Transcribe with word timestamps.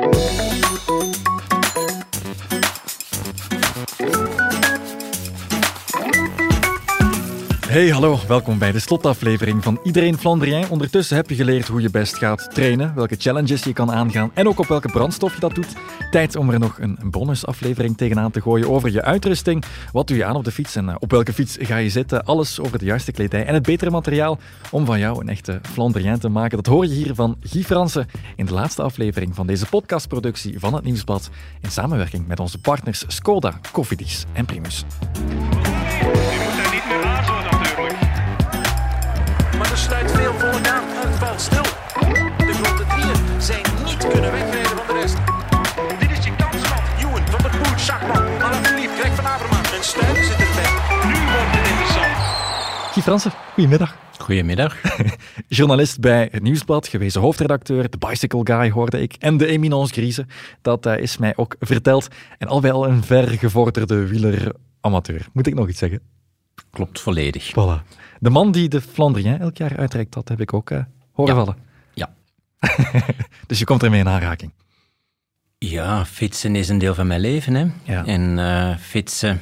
Thank 0.00 1.28
you. 1.28 1.39
Hey, 7.70 7.88
hallo. 7.88 8.18
Welkom 8.28 8.58
bij 8.58 8.72
de 8.72 8.78
slotaflevering 8.78 9.62
van 9.62 9.80
Iedereen 9.82 10.18
Flandrien. 10.18 10.68
Ondertussen 10.70 11.16
heb 11.16 11.28
je 11.28 11.34
geleerd 11.34 11.68
hoe 11.68 11.80
je 11.80 11.90
best 11.90 12.16
gaat 12.16 12.48
trainen, 12.54 12.94
welke 12.94 13.16
challenges 13.18 13.64
je 13.64 13.72
kan 13.72 13.92
aangaan 13.92 14.30
en 14.34 14.48
ook 14.48 14.58
op 14.58 14.66
welke 14.66 14.88
brandstof 14.88 15.34
je 15.34 15.40
dat 15.40 15.54
doet. 15.54 15.74
Tijd 16.10 16.36
om 16.36 16.50
er 16.50 16.58
nog 16.58 16.78
een 16.80 16.98
bonusaflevering 17.04 17.96
tegenaan 17.96 18.30
te 18.30 18.40
gooien 18.40 18.70
over 18.70 18.92
je 18.92 19.02
uitrusting. 19.02 19.64
Wat 19.92 20.06
doe 20.06 20.16
je 20.16 20.24
aan 20.24 20.36
op 20.36 20.44
de 20.44 20.50
fiets 20.50 20.76
en 20.76 20.88
eh, 20.88 20.94
op 20.98 21.10
welke 21.10 21.32
fiets 21.32 21.56
ga 21.60 21.76
je 21.76 21.90
zitten? 21.90 22.24
Alles 22.24 22.60
over 22.60 22.78
de 22.78 22.84
juiste 22.84 23.12
kledij 23.12 23.46
en 23.46 23.54
het 23.54 23.62
betere 23.62 23.90
materiaal 23.90 24.38
om 24.70 24.84
van 24.84 24.98
jou 24.98 25.20
een 25.20 25.28
echte 25.28 25.60
Flandrien 25.62 26.18
te 26.18 26.28
maken. 26.28 26.56
Dat 26.56 26.66
hoor 26.66 26.86
je 26.86 26.94
hier 26.94 27.14
van 27.14 27.36
Guy 27.40 27.62
Fransen 27.62 28.06
in 28.36 28.46
de 28.46 28.52
laatste 28.52 28.82
aflevering 28.82 29.34
van 29.34 29.46
deze 29.46 29.66
podcastproductie 29.66 30.58
van 30.58 30.74
het 30.74 30.84
Nieuwsblad 30.84 31.30
in 31.60 31.70
samenwerking 31.70 32.26
met 32.26 32.40
onze 32.40 32.58
partners 32.58 33.04
Skoda, 33.06 33.60
Cofidis 33.72 34.24
en 34.32 34.44
Primus. 34.44 34.84
Valt 41.40 41.52
stil. 41.52 42.46
De 42.46 42.52
grote 42.52 42.84
drieën 42.86 43.42
zijn 43.42 43.62
niet 43.84 43.96
kunnen 43.96 44.32
wegrijden 44.32 44.76
van 44.76 44.86
de 44.86 45.00
rest. 45.00 45.16
Dit 46.00 46.18
is 46.18 46.24
je 46.24 46.36
kansmat. 46.36 46.82
Ewan 46.98 47.26
van 47.26 47.42
der 47.42 47.50
Poel, 47.50 47.78
Schachman, 47.78 48.42
Alaphilippe, 48.42 48.94
Greg 48.98 49.14
van 49.14 49.26
Avermaat. 49.26 49.72
En 49.72 49.84
Stuik 49.84 50.16
zit 50.16 50.30
erbij. 50.30 50.70
Nu 51.06 51.14
wordt 51.32 51.56
het 51.56 51.68
interessant. 51.68 52.16
Guy 52.92 53.02
Fransen, 53.02 53.32
goedemiddag. 53.54 53.96
Goedemiddag. 54.18 54.76
Journalist 55.48 56.00
bij 56.00 56.28
het 56.32 56.42
Nieuwsblad, 56.42 56.88
gewezen 56.88 57.20
hoofdredacteur, 57.20 57.90
de 57.90 57.98
Bicycle 57.98 58.40
Guy 58.44 58.70
hoorde 58.70 59.00
ik, 59.00 59.14
en 59.18 59.36
de 59.36 59.46
Eminence 59.46 59.92
Grise. 59.92 60.26
Dat 60.62 60.86
uh, 60.86 60.98
is 60.98 61.18
mij 61.18 61.32
ook 61.36 61.56
verteld. 61.60 62.08
En 62.38 62.48
al 62.48 62.60
bij 62.60 62.72
al 62.72 62.86
een 62.86 63.04
vergevorderde 63.04 64.06
wieler-amateur. 64.06 65.26
Moet 65.32 65.46
ik 65.46 65.54
nog 65.54 65.68
iets 65.68 65.78
zeggen? 65.78 66.00
Klopt 66.70 67.00
volledig. 67.00 67.50
Voilà. 67.50 67.98
De 68.18 68.30
man 68.30 68.52
die 68.52 68.68
de 68.68 68.80
Flandrien 68.80 69.40
elk 69.40 69.56
jaar 69.56 69.76
uitreikt, 69.76 70.12
dat 70.12 70.28
heb 70.28 70.40
ik 70.40 70.52
ook 70.52 70.70
uh, 70.70 70.80
horen 71.20 71.34
ja. 71.34 71.44
vallen. 71.44 71.56
Ja. 71.94 72.14
dus 73.46 73.58
je 73.58 73.64
komt 73.64 73.82
ermee 73.82 74.00
in 74.00 74.08
aanraking. 74.08 74.52
Ja, 75.58 76.04
fietsen 76.04 76.56
is 76.56 76.68
een 76.68 76.78
deel 76.78 76.94
van 76.94 77.06
mijn 77.06 77.20
leven. 77.20 77.54
Hè. 77.54 77.66
Ja. 77.82 78.06
En 78.06 78.38
uh, 78.38 78.76
fietsen, 78.76 79.40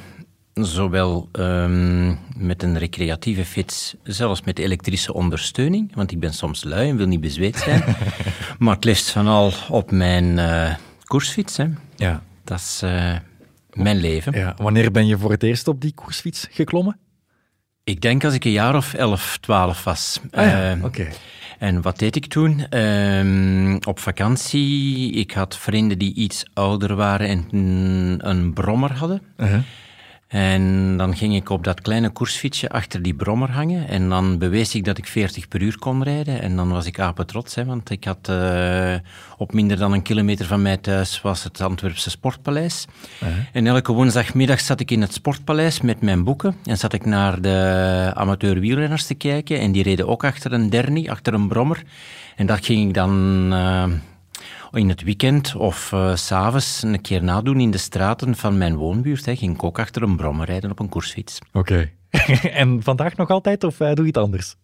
zowel 0.53 1.29
um, 1.31 2.19
met 2.37 2.63
een 2.63 2.77
recreatieve 2.77 3.45
fiets, 3.45 3.95
zelfs 4.03 4.41
met 4.41 4.59
elektrische 4.59 5.13
ondersteuning, 5.13 5.95
want 5.95 6.11
ik 6.11 6.19
ben 6.19 6.33
soms 6.33 6.63
lui 6.63 6.89
en 6.89 6.97
wil 6.97 7.07
niet 7.07 7.21
bezweet 7.21 7.57
zijn, 7.57 7.83
maar 8.59 8.75
het 8.75 8.83
liefst 8.83 9.09
van 9.09 9.27
al 9.27 9.53
op 9.69 9.91
mijn 9.91 10.25
uh, 10.37 10.75
koersfiets. 11.03 11.57
Hè. 11.57 11.67
Ja. 11.95 12.23
Dat 12.43 12.59
is 12.59 12.79
mijn 13.69 13.97
leven. 13.97 14.33
Ja. 14.33 14.55
Wanneer 14.57 14.91
ben 14.91 15.07
je 15.07 15.17
voor 15.17 15.31
het 15.31 15.43
eerst 15.43 15.67
op 15.67 15.81
die 15.81 15.93
koersfiets 15.93 16.47
geklommen? 16.51 16.99
Ik 17.83 18.01
denk 18.01 18.23
als 18.23 18.33
ik 18.33 18.45
een 18.45 18.51
jaar 18.51 18.75
of 18.75 18.93
11, 18.93 19.37
12 19.41 19.83
was. 19.83 20.19
Ah, 20.31 20.45
ja. 20.45 20.75
uh, 20.75 20.83
Oké. 20.83 21.07
En 21.59 21.81
wat 21.81 21.99
deed 21.99 22.15
ik 22.15 22.25
toen? 22.25 22.65
Uh, 22.69 23.75
op 23.87 23.99
vakantie. 23.99 25.11
Ik 25.11 25.31
had 25.31 25.57
vrienden 25.57 25.97
die 25.97 26.13
iets 26.13 26.45
ouder 26.53 26.95
waren 26.95 27.27
en 27.27 27.47
een 28.29 28.53
brommer 28.53 28.93
hadden. 28.93 29.21
Uh 29.37 29.49
-huh. 29.49 29.59
En 30.29 30.97
dan 30.97 31.15
ging 31.15 31.35
ik 31.35 31.49
op 31.49 31.63
dat 31.63 31.81
kleine 31.81 32.09
koersfietsje 32.09 32.69
achter 32.69 33.01
die 33.01 33.13
brommer 33.13 33.51
hangen. 33.51 33.87
En 33.87 34.09
dan 34.09 34.37
bewees 34.37 34.75
ik 34.75 34.85
dat 34.85 34.97
ik 34.97 35.07
40 35.07 35.47
per 35.47 35.61
uur 35.61 35.79
kon 35.79 36.03
rijden. 36.03 36.41
En 36.41 36.55
dan 36.55 36.69
was 36.69 36.85
ik 36.85 36.99
apetrots, 36.99 37.55
hè, 37.55 37.65
want 37.65 37.89
ik 37.89 38.03
had 38.03 38.27
uh, 38.29 38.95
op 39.37 39.53
minder 39.53 39.77
dan 39.77 39.93
een 39.93 40.01
kilometer 40.01 40.45
van 40.45 40.61
mij 40.61 40.77
thuis 40.77 41.21
was 41.21 41.43
het 41.43 41.61
Antwerpse 41.61 42.09
Sportpaleis. 42.09 42.85
Uh 43.23 43.29
-huh. 43.29 43.37
En 43.51 43.67
elke 43.67 43.91
woensdagmiddag 43.91 44.59
zat 44.59 44.79
ik 44.79 44.91
in 44.91 45.01
het 45.01 45.13
Sportpaleis 45.13 45.81
met 45.81 46.01
mijn 46.01 46.23
boeken. 46.23 46.55
En 46.63 46.77
zat 46.77 46.93
ik 46.93 47.05
naar 47.05 47.41
de 47.41 48.11
amateur 48.13 48.59
wielrenners 48.59 49.05
te 49.05 49.15
kijken. 49.15 49.59
En 49.59 49.71
die 49.71 49.83
reden 49.83 50.07
ook 50.07 50.23
achter 50.23 50.53
een 50.53 50.69
dernie, 50.69 51.11
achter 51.11 51.33
een 51.33 51.47
brommer. 51.47 51.83
En 52.35 52.45
dat 52.45 52.65
ging 52.65 52.87
ik 52.87 52.93
dan... 52.93 53.45
Uh, 53.53 53.83
in 54.71 54.89
het 54.89 55.03
weekend 55.03 55.55
of 55.55 55.91
uh, 55.91 56.15
s'avonds 56.15 56.83
een 56.83 57.01
keer 57.01 57.23
nadoen 57.23 57.59
in 57.59 57.71
de 57.71 57.77
straten 57.77 58.35
van 58.35 58.57
mijn 58.57 58.75
woonbuurt. 58.75 59.25
Hè, 59.25 59.35
ging 59.35 59.53
ik 59.53 59.63
ook 59.63 59.79
achter 59.79 60.01
een 60.01 60.15
brommer 60.15 60.45
rijden 60.45 60.71
op 60.71 60.79
een 60.79 60.89
koersfiets. 60.89 61.39
Oké. 61.53 61.89
Okay. 62.09 62.51
en 62.61 62.83
vandaag 62.83 63.15
nog 63.15 63.29
altijd 63.29 63.63
of 63.63 63.79
uh, 63.79 63.87
doe 63.87 64.05
je 64.05 64.11
het 64.11 64.17
anders? 64.17 64.55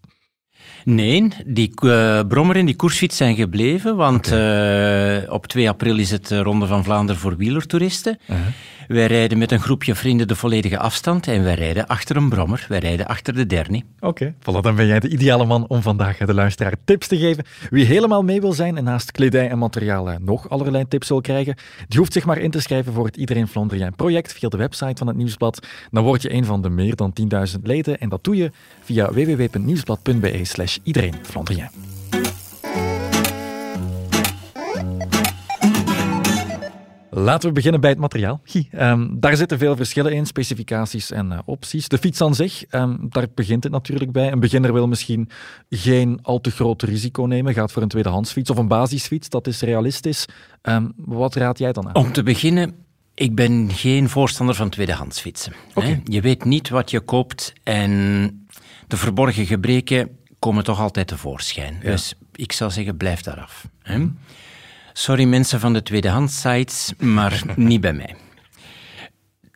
Nee, 0.84 1.28
die 1.45 1.72
uh, 1.84 2.19
brommer 2.28 2.56
en 2.56 2.66
die 2.66 2.75
koersfiets 2.75 3.18
zijn 3.18 3.35
gebleven, 3.35 3.95
want 3.95 4.28
okay. 4.28 5.24
uh, 5.24 5.31
op 5.31 5.47
2 5.47 5.69
april 5.69 5.97
is 5.97 6.12
het 6.12 6.31
Ronde 6.31 6.66
van 6.66 6.84
Vlaanderen 6.84 7.22
voor 7.22 7.38
wielertoeristen. 7.38 8.18
Uh 8.25 8.35
-huh. 8.35 8.45
Wij 8.88 9.07
rijden 9.07 9.38
met 9.38 9.51
een 9.51 9.59
groepje 9.59 9.96
vrienden 9.96 10.28
de 10.28 10.35
volledige 10.35 10.78
afstand 10.78 11.28
en 11.28 11.44
wij 11.44 11.56
rijden 11.56 11.88
achter 11.88 12.16
een 12.16 12.29
brommer. 12.29 12.66
Wij 12.69 12.79
rijden 12.79 13.06
achter 13.06 13.34
de 13.34 13.46
dernie. 13.46 13.84
Oké, 14.00 14.07
okay. 14.07 14.34
voilà, 14.34 14.62
dan 14.62 14.75
ben 14.75 14.85
jij 14.85 15.00
de 15.00 15.09
ideale 15.09 15.46
man 15.46 15.68
om 15.68 15.81
vandaag 15.81 16.18
de 16.18 16.34
luisteraar 16.34 16.75
tips 16.85 17.07
te 17.07 17.18
geven. 17.18 17.45
Wie 17.69 17.85
helemaal 17.85 18.24
mee 18.24 18.41
wil 18.41 18.53
zijn 18.53 18.78
en 18.78 18.84
naast 18.84 19.12
kledij 19.12 19.50
en 19.50 19.57
materiaal 19.57 20.09
nog 20.19 20.50
allerlei 20.50 20.88
tips 20.88 21.07
wil 21.07 21.22
krijgen, 21.22 21.56
die 21.88 22.00
hoeft 22.00 22.13
zich 22.13 22.25
maar 22.25 22.38
in 22.38 22.51
te 22.51 22.59
schrijven 22.59 22.94
voor 22.94 23.06
het 23.06 23.18
Iedereen 23.18 23.47
Flandrien 23.47 23.95
project 23.95 24.34
via 24.34 24.50
de 24.50 24.57
website 24.57 24.95
van 24.97 25.07
het 25.07 25.16
Nieuwsblad. 25.16 25.68
Dan 25.91 26.03
word 26.03 26.22
je 26.22 26.34
een 26.34 26.45
van 26.45 26.62
de 26.62 26.69
meer 26.69 26.95
dan 26.95 27.13
10.000 27.56 27.62
leden 27.63 28.00
en 28.00 28.09
dat 28.09 28.24
doe 28.24 28.35
je 28.35 28.51
via 28.84 29.12
www.nieuwsblad.be 29.12 30.40
slash. 30.44 30.78
Laten 37.18 37.48
we 37.48 37.56
beginnen 37.56 37.81
bij 37.81 37.90
het 37.90 38.00
materiaal. 38.00 38.42
Guy, 38.44 38.68
um, 38.72 39.20
daar 39.20 39.38
zitten 39.38 39.58
veel 39.58 39.76
verschillen 39.76 40.12
in, 40.14 40.26
specificaties 40.26 41.12
en 41.12 41.31
uh, 41.31 41.40
opties. 41.46 41.88
De 41.88 41.98
fiets 41.98 42.22
aan 42.22 42.36
zich, 42.36 42.66
um, 42.72 43.06
daar 43.09 43.28
begint 43.36 43.64
het 43.64 43.72
natuurlijk 43.72 44.12
bij. 44.12 44.31
Een 44.31 44.40
beginner 44.40 44.74
wil 44.74 44.88
misschien 44.88 45.30
geen 45.70 46.20
al 46.22 46.42
te 46.42 46.52
groot 46.52 46.81
risico 46.81 47.24
nemen, 47.24 47.54
gaat 47.54 47.72
voor 47.72 47.81
een 47.81 47.88
tweedehandsfiets 47.88 48.50
of 48.50 48.58
een 48.58 48.68
basisfiets, 48.68 49.30
dat 49.30 49.48
is 49.48 49.62
realistisch. 49.62 50.25
Um, 50.62 50.94
wat 50.96 51.36
raad 51.36 51.58
jij 51.58 51.72
dan 51.72 51.88
aan? 51.88 51.96
Om 51.96 52.12
te 52.12 52.24
beginnen, 52.24 52.75
ik 53.14 53.36
ben 53.36 53.70
geen 53.72 54.09
voorstander 54.09 54.56
van 54.56 54.70
tweedehandsfietsen. 54.70 55.54
Okay. 55.74 56.02
Je 56.04 56.22
weet 56.22 56.44
niet 56.44 56.70
wat 56.70 56.92
je 56.92 57.00
koopt 57.00 57.54
en 57.64 58.48
de 58.88 58.98
verborgen 58.98 59.46
gebreken 59.46 60.09
komen 60.40 60.64
toch 60.64 60.80
altijd 60.80 61.08
tevoorschijn. 61.08 61.78
Ja. 61.81 61.92
Dus 61.92 62.14
ik 62.31 62.52
zou 62.52 62.72
zeggen, 62.72 62.98
blijf 62.98 63.22
daar 63.22 63.40
af. 63.40 63.68
Hè? 63.81 64.08
Sorry 64.97 65.23
mensen 65.23 65.59
van 65.59 65.73
de 65.73 65.83
tweedehands 65.83 66.41
sites, 66.41 66.94
maar 66.97 67.44
niet 67.56 67.81
bij 67.81 67.94
mij. 67.94 68.16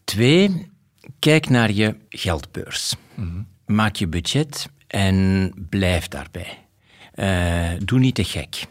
Twee, 0.03 0.71
kijk 1.19 1.49
naar 1.49 1.71
je 1.71 1.95
geldbeurs. 2.09 2.95
Mhm. 3.15 3.41
Maak 3.65 3.95
je 3.95 4.07
budget 4.07 4.69
en 4.87 5.51
blijf 5.69 6.07
daarbij. 6.07 6.65
Uh, 7.15 7.79
doe 7.85 7.99
niet 7.99 8.15
te 8.15 8.23
gek. 8.23 8.65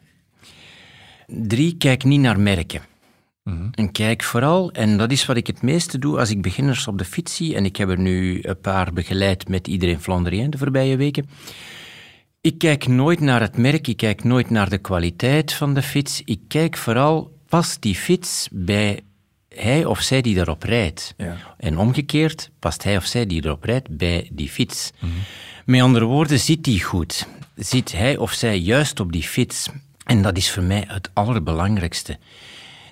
Drie, 1.27 1.77
kijk 1.77 2.05
niet 2.05 2.21
naar 2.21 2.41
merken. 2.41 2.81
Mhm. 3.43 3.69
En 3.71 3.93
kijk 3.93 4.23
vooral, 4.23 4.73
en 4.73 4.97
dat 4.97 5.11
is 5.11 5.27
wat 5.27 5.37
ik 5.37 5.47
het 5.47 5.63
meeste 5.63 5.99
doe 5.99 6.19
als 6.19 6.31
ik 6.31 6.43
beginners 6.43 6.87
op 6.87 6.99
de 6.99 7.05
fiets 7.05 7.37
zie, 7.37 7.55
en 7.55 7.65
ik 7.65 7.77
heb 7.77 7.89
er 7.89 7.99
nu 7.99 8.39
een 8.43 8.61
paar 8.61 8.93
begeleid 8.93 9.49
met 9.49 9.67
iedereen 9.67 10.01
Flandrien 10.01 10.51
de 10.51 10.59
voorbije 10.59 10.97
weken. 10.97 11.29
Ik 12.41 12.59
kijk 12.59 12.87
nooit 12.87 13.21
naar 13.21 13.41
het 13.41 13.57
merk, 13.57 13.87
ik 13.87 13.97
kijk 13.97 14.25
nooit 14.25 14.51
naar 14.51 14.69
de 14.69 14.79
kwaliteit 14.79 15.53
van 15.53 15.75
de 15.75 15.83
fiets. 15.83 16.23
Ik 16.25 16.41
kijk 16.49 16.77
vooral, 16.77 17.33
past 17.49 17.83
die 17.83 17.95
fiets 17.95 18.49
bij 18.53 19.01
hij 19.49 19.85
of 19.85 20.01
zij 20.01 20.21
die 20.21 20.37
erop 20.37 20.63
rijdt? 20.63 21.15
Ja. 21.17 21.37
En 21.57 21.79
omgekeerd, 21.79 22.51
past 22.59 22.83
hij 22.83 22.97
of 22.97 23.05
zij 23.05 23.27
die 23.27 23.45
erop 23.45 23.65
rijdt 23.65 23.97
bij 23.97 24.29
die 24.33 24.49
fiets? 24.49 24.91
Mm 24.99 25.11
-hmm. 25.11 25.19
Met 25.65 25.81
andere 25.81 26.05
woorden, 26.05 26.41
zit 26.41 26.65
die 26.65 26.83
goed? 26.83 27.27
Zit 27.57 27.93
hij 27.93 28.17
of 28.17 28.33
zij 28.33 28.59
juist 28.59 29.01
op 29.01 29.13
die 29.13 29.23
fiets? 29.23 29.69
En 30.05 30.23
dat 30.23 30.37
is 30.37 30.51
voor 30.51 30.63
mij 30.63 30.85
het 30.87 31.11
allerbelangrijkste. 31.13 32.19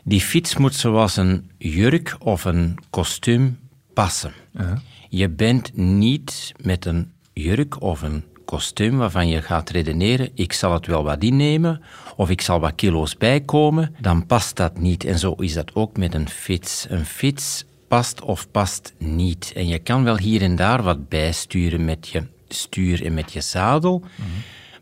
Die 0.04 0.20
fiets 0.20 0.56
moet 0.56 0.74
zoals 0.74 1.16
een 1.16 1.50
jurk 1.58 2.16
of 2.18 2.44
een 2.44 2.78
kostuum 2.90 3.58
passen. 3.92 4.32
Uh 4.52 4.66
-huh. 4.66 4.78
Je 5.08 5.28
bent 5.28 5.76
niet 5.76 6.52
met 6.62 6.84
een 6.84 7.12
jurk 7.32 7.82
of 7.82 8.02
een 8.02 8.24
kostuum 8.46 8.96
waarvan 8.96 9.28
je 9.28 9.42
gaat 9.42 9.70
redeneren, 9.70 10.30
ik 10.34 10.52
zal 10.52 10.72
het 10.72 10.86
wel 10.86 11.04
wat 11.04 11.22
innemen 11.22 11.82
of 12.16 12.30
ik 12.30 12.40
zal 12.40 12.60
wat 12.60 12.74
kilo's 12.74 13.16
bijkomen, 13.16 13.94
dan 14.00 14.26
past 14.26 14.56
dat 14.56 14.78
niet. 14.78 15.04
En 15.04 15.18
zo 15.18 15.32
is 15.32 15.52
dat 15.52 15.74
ook 15.74 15.96
met 15.96 16.14
een 16.14 16.28
fiets. 16.28 16.86
Een 16.88 17.06
fiets 17.06 17.64
past 17.88 18.22
of 18.22 18.50
past 18.50 18.94
niet. 18.98 19.52
En 19.54 19.68
je 19.68 19.78
kan 19.78 20.04
wel 20.04 20.18
hier 20.18 20.42
en 20.42 20.56
daar 20.56 20.82
wat 20.82 21.08
bijsturen 21.08 21.84
met 21.84 22.08
je 22.08 22.22
stuur 22.48 23.04
en 23.04 23.14
met 23.14 23.32
je 23.32 23.40
zadel, 23.40 24.02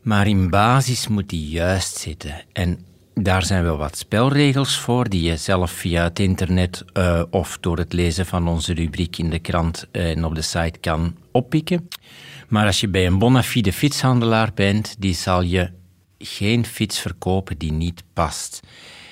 maar 0.01 0.27
in 0.27 0.49
basis 0.49 1.07
moet 1.07 1.29
die 1.29 1.49
juist 1.49 1.97
zitten. 1.97 2.43
En 2.53 2.79
daar 3.13 3.45
zijn 3.45 3.63
wel 3.63 3.77
wat 3.77 3.97
spelregels 3.97 4.79
voor 4.79 5.09
die 5.09 5.21
je 5.21 5.37
zelf 5.37 5.71
via 5.71 6.03
het 6.03 6.19
internet 6.19 6.83
uh, 6.93 7.23
of 7.29 7.57
door 7.61 7.77
het 7.77 7.93
lezen 7.93 8.25
van 8.25 8.47
onze 8.47 8.73
rubriek 8.73 9.17
in 9.17 9.29
de 9.29 9.39
krant 9.39 9.87
uh, 9.91 10.09
en 10.09 10.25
op 10.25 10.35
de 10.35 10.41
site 10.41 10.79
kan 10.79 11.15
oppikken. 11.31 11.87
Maar 12.47 12.65
als 12.65 12.79
je 12.79 12.87
bij 12.87 13.05
een 13.05 13.19
bona 13.19 13.43
fide 13.43 13.73
fietshandelaar 13.73 14.51
bent, 14.53 14.95
die 14.99 15.13
zal 15.13 15.41
je 15.41 15.69
geen 16.17 16.65
fiets 16.65 16.99
verkopen 16.99 17.57
die 17.57 17.71
niet 17.71 18.03
past. 18.13 18.59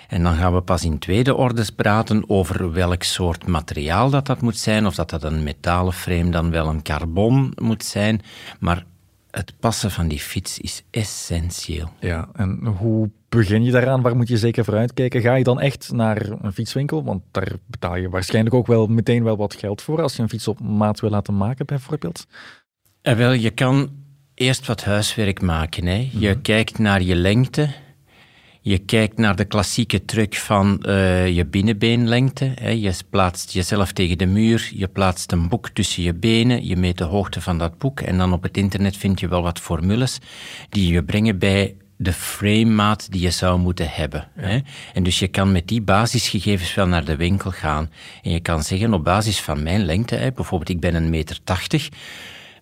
En 0.08 0.24
dan 0.24 0.36
gaan 0.36 0.54
we 0.54 0.62
pas 0.62 0.84
in 0.84 1.00
tweede 1.00 1.36
orde 1.36 1.66
praten 1.76 2.30
over 2.30 2.72
welk 2.72 3.04
soort 3.04 3.48
materiaal 3.48 4.10
dat 4.10 4.26
dat 4.26 4.42
moet 4.42 4.58
zijn, 4.58 4.86
of 4.86 4.96
dat 4.96 5.10
dat 5.10 5.24
een 5.24 5.44
metalen 5.44 5.94
frame 5.94 6.30
dan 6.30 6.52
wel 6.52 6.68
een 6.68 6.84
carbon 6.84 7.54
moet 7.62 7.84
zijn. 7.84 8.22
Maar 8.60 8.86
het 9.32 9.54
passen 9.60 9.92
van 9.92 10.08
die 10.08 10.20
fiets 10.20 10.60
is 10.60 10.84
essentieel. 10.90 11.92
Ja, 12.00 12.30
en 12.34 12.66
hoe 12.66 13.10
begin 13.30 13.64
je 13.64 13.72
daaraan? 13.72 14.02
Waar 14.02 14.16
moet 14.16 14.28
je 14.28 14.38
zeker 14.38 14.66
voor 14.66 14.78
uitkijken? 14.78 15.22
Ga 15.22 15.36
je 15.36 15.44
dan 15.44 15.60
echt 15.60 15.92
naar 15.92 16.30
een 16.42 16.54
fietswinkel? 16.54 17.04
Want 17.04 17.24
daar 17.32 17.52
betaal 17.66 17.96
je 17.96 18.10
waarschijnlijk 18.10 18.56
ook 18.56 18.68
wel 18.68 18.88
meteen 18.88 19.24
wel 19.24 19.38
wat 19.38 19.56
geld 19.56 19.82
voor 19.82 20.02
als 20.02 20.16
je 20.16 20.22
een 20.22 20.30
fiets 20.30 20.48
op 20.48 20.60
maat 20.60 21.00
wil 21.00 21.10
laten 21.10 21.38
maken, 21.38 21.66
bijvoorbeeld. 21.66 22.26
En 23.04 23.12
eh, 23.12 23.18
wel, 23.18 23.32
je 23.32 23.50
kan 23.50 23.92
eerst 24.34 24.68
wat 24.68 24.84
huiswerk 24.84 25.42
maken. 25.42 25.86
Hè. 25.86 26.10
Je 26.12 26.30
mhm. 26.30 26.42
kijkt 26.42 26.80
naar 26.80 27.02
je 27.02 27.16
lengte. 27.16 27.70
Je 28.62 28.78
kijkt 28.78 29.18
naar 29.18 29.36
de 29.36 29.46
klassieke 29.46 30.06
truc 30.06 30.36
van 30.36 30.84
uh, 30.88 31.28
je 31.28 31.46
binnenbeenlengte. 31.46 32.52
Hè. 32.56 32.70
Je 32.70 32.94
plaatst 33.10 33.52
jezelf 33.52 33.92
tegen 33.92 34.18
de 34.18 34.26
muur, 34.26 34.70
je 34.74 34.88
plaatst 34.88 35.32
een 35.32 35.50
boek 35.50 35.70
tussen 35.70 36.04
je 36.04 36.14
benen, 36.14 36.66
je 36.66 36.76
meet 36.76 36.98
de 36.98 37.04
hoogte 37.04 37.42
van 37.42 37.58
dat 37.58 37.78
boek 37.78 38.00
en 38.00 38.18
dan 38.18 38.34
op 38.34 38.44
het 38.44 38.58
internet 38.58 38.98
vind 38.98 39.20
je 39.20 39.28
wel 39.28 39.42
wat 39.42 39.60
formules 39.60 40.20
die 40.70 40.94
je 40.94 41.04
brengen 41.04 41.40
bij 41.40 41.76
de 41.98 42.14
framemaat 42.14 43.12
die 43.12 43.22
je 43.22 43.32
zou 43.32 43.60
moeten 43.60 43.90
hebben. 43.90 44.28
Hè? 44.36 44.60
En 44.94 45.04
dus 45.04 45.20
je 45.20 45.28
kan 45.28 45.52
met 45.52 45.68
die 45.68 45.82
basisgegevens 45.82 46.74
wel 46.74 46.88
naar 46.88 47.06
de 47.06 47.16
winkel 47.16 47.52
gaan. 47.52 47.90
En 48.22 48.32
je 48.32 48.40
kan 48.40 48.64
zeggen, 48.64 48.94
op 48.94 49.04
basis 49.04 49.40
van 49.42 49.64
mijn 49.64 49.86
lengte, 49.86 50.16
hè, 50.16 50.32
bijvoorbeeld 50.32 50.70
ik 50.70 50.80
ben 50.80 50.96
een 50.96 51.10
meter 51.10 51.44
tachtig, 51.44 51.90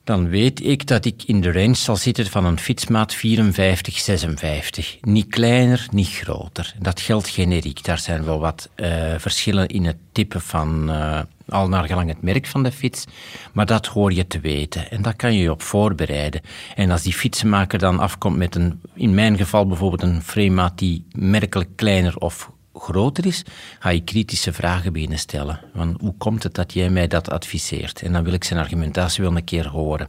dan 0.04 0.30
weet 0.30 0.66
ik 0.66 0.88
dat 0.88 1.06
ik 1.06 1.24
in 1.26 1.42
de 1.42 1.52
range 1.52 1.76
zal 1.76 1.96
zitten 1.96 2.26
van 2.26 2.46
een 2.46 2.60
fietsmaat 2.60 3.14
54, 3.14 3.98
56. 3.98 4.98
Niet 5.02 5.28
kleiner, 5.28 5.88
niet 5.92 6.08
groter. 6.10 6.76
Dat 6.80 7.00
geldt 7.00 7.28
generiek. 7.28 7.84
Daar 7.84 8.00
zijn 8.00 8.24
wel 8.24 8.40
wat 8.40 8.70
uh, 8.76 8.88
verschillen 9.18 9.68
in 9.68 9.86
het 9.86 9.98
type 10.12 10.40
van, 10.40 10.90
uh, 10.90 11.20
al 11.50 11.68
naar 11.68 11.86
gelang 11.88 12.10
het 12.10 12.22
merk 12.22 12.48
van 12.48 12.64
de 12.64 12.72
fiets. 12.72 13.06
Maar 13.54 13.66
dat 13.66 13.86
hoor 13.86 14.14
je 14.14 14.28
te 14.28 14.40
weten. 14.40 14.92
En 14.92 15.02
daar 15.02 15.16
kan 15.16 15.34
je 15.34 15.42
je 15.42 15.52
op 15.52 15.62
voorbereiden. 15.62 16.42
En 16.76 16.92
als 16.92 17.02
die 17.02 17.14
fietsenmaker 17.14 17.80
dan 17.80 18.00
afkomt 18.00 18.38
met 18.38 18.56
een, 18.56 18.82
in 18.94 19.14
mijn 19.14 19.38
geval 19.38 19.68
bijvoorbeeld 19.68 20.02
een 20.02 20.22
framemaat 20.22 20.78
die 20.78 21.06
merkelijk 21.12 21.70
kleiner 21.76 22.18
of 22.18 22.52
groter 22.74 23.26
is, 23.26 23.44
ga 23.80 23.90
je 23.90 24.04
kritische 24.04 24.54
vragen 24.54 24.94
beginnen 24.94 25.20
stellen. 25.20 25.60
Van 25.76 25.98
hoe 26.00 26.16
komt 26.18 26.44
het 26.44 26.54
dat 26.54 26.74
jij 26.74 26.90
mij 26.90 27.08
dat 27.08 27.30
adviseert? 27.30 28.02
En 28.02 28.14
dan 28.14 28.24
wil 28.24 28.34
ik 28.34 28.44
zijn 28.44 28.60
argumentatie 28.60 29.24
wel 29.24 29.36
een 29.36 29.44
keer 29.44 29.68
horen. 29.68 30.08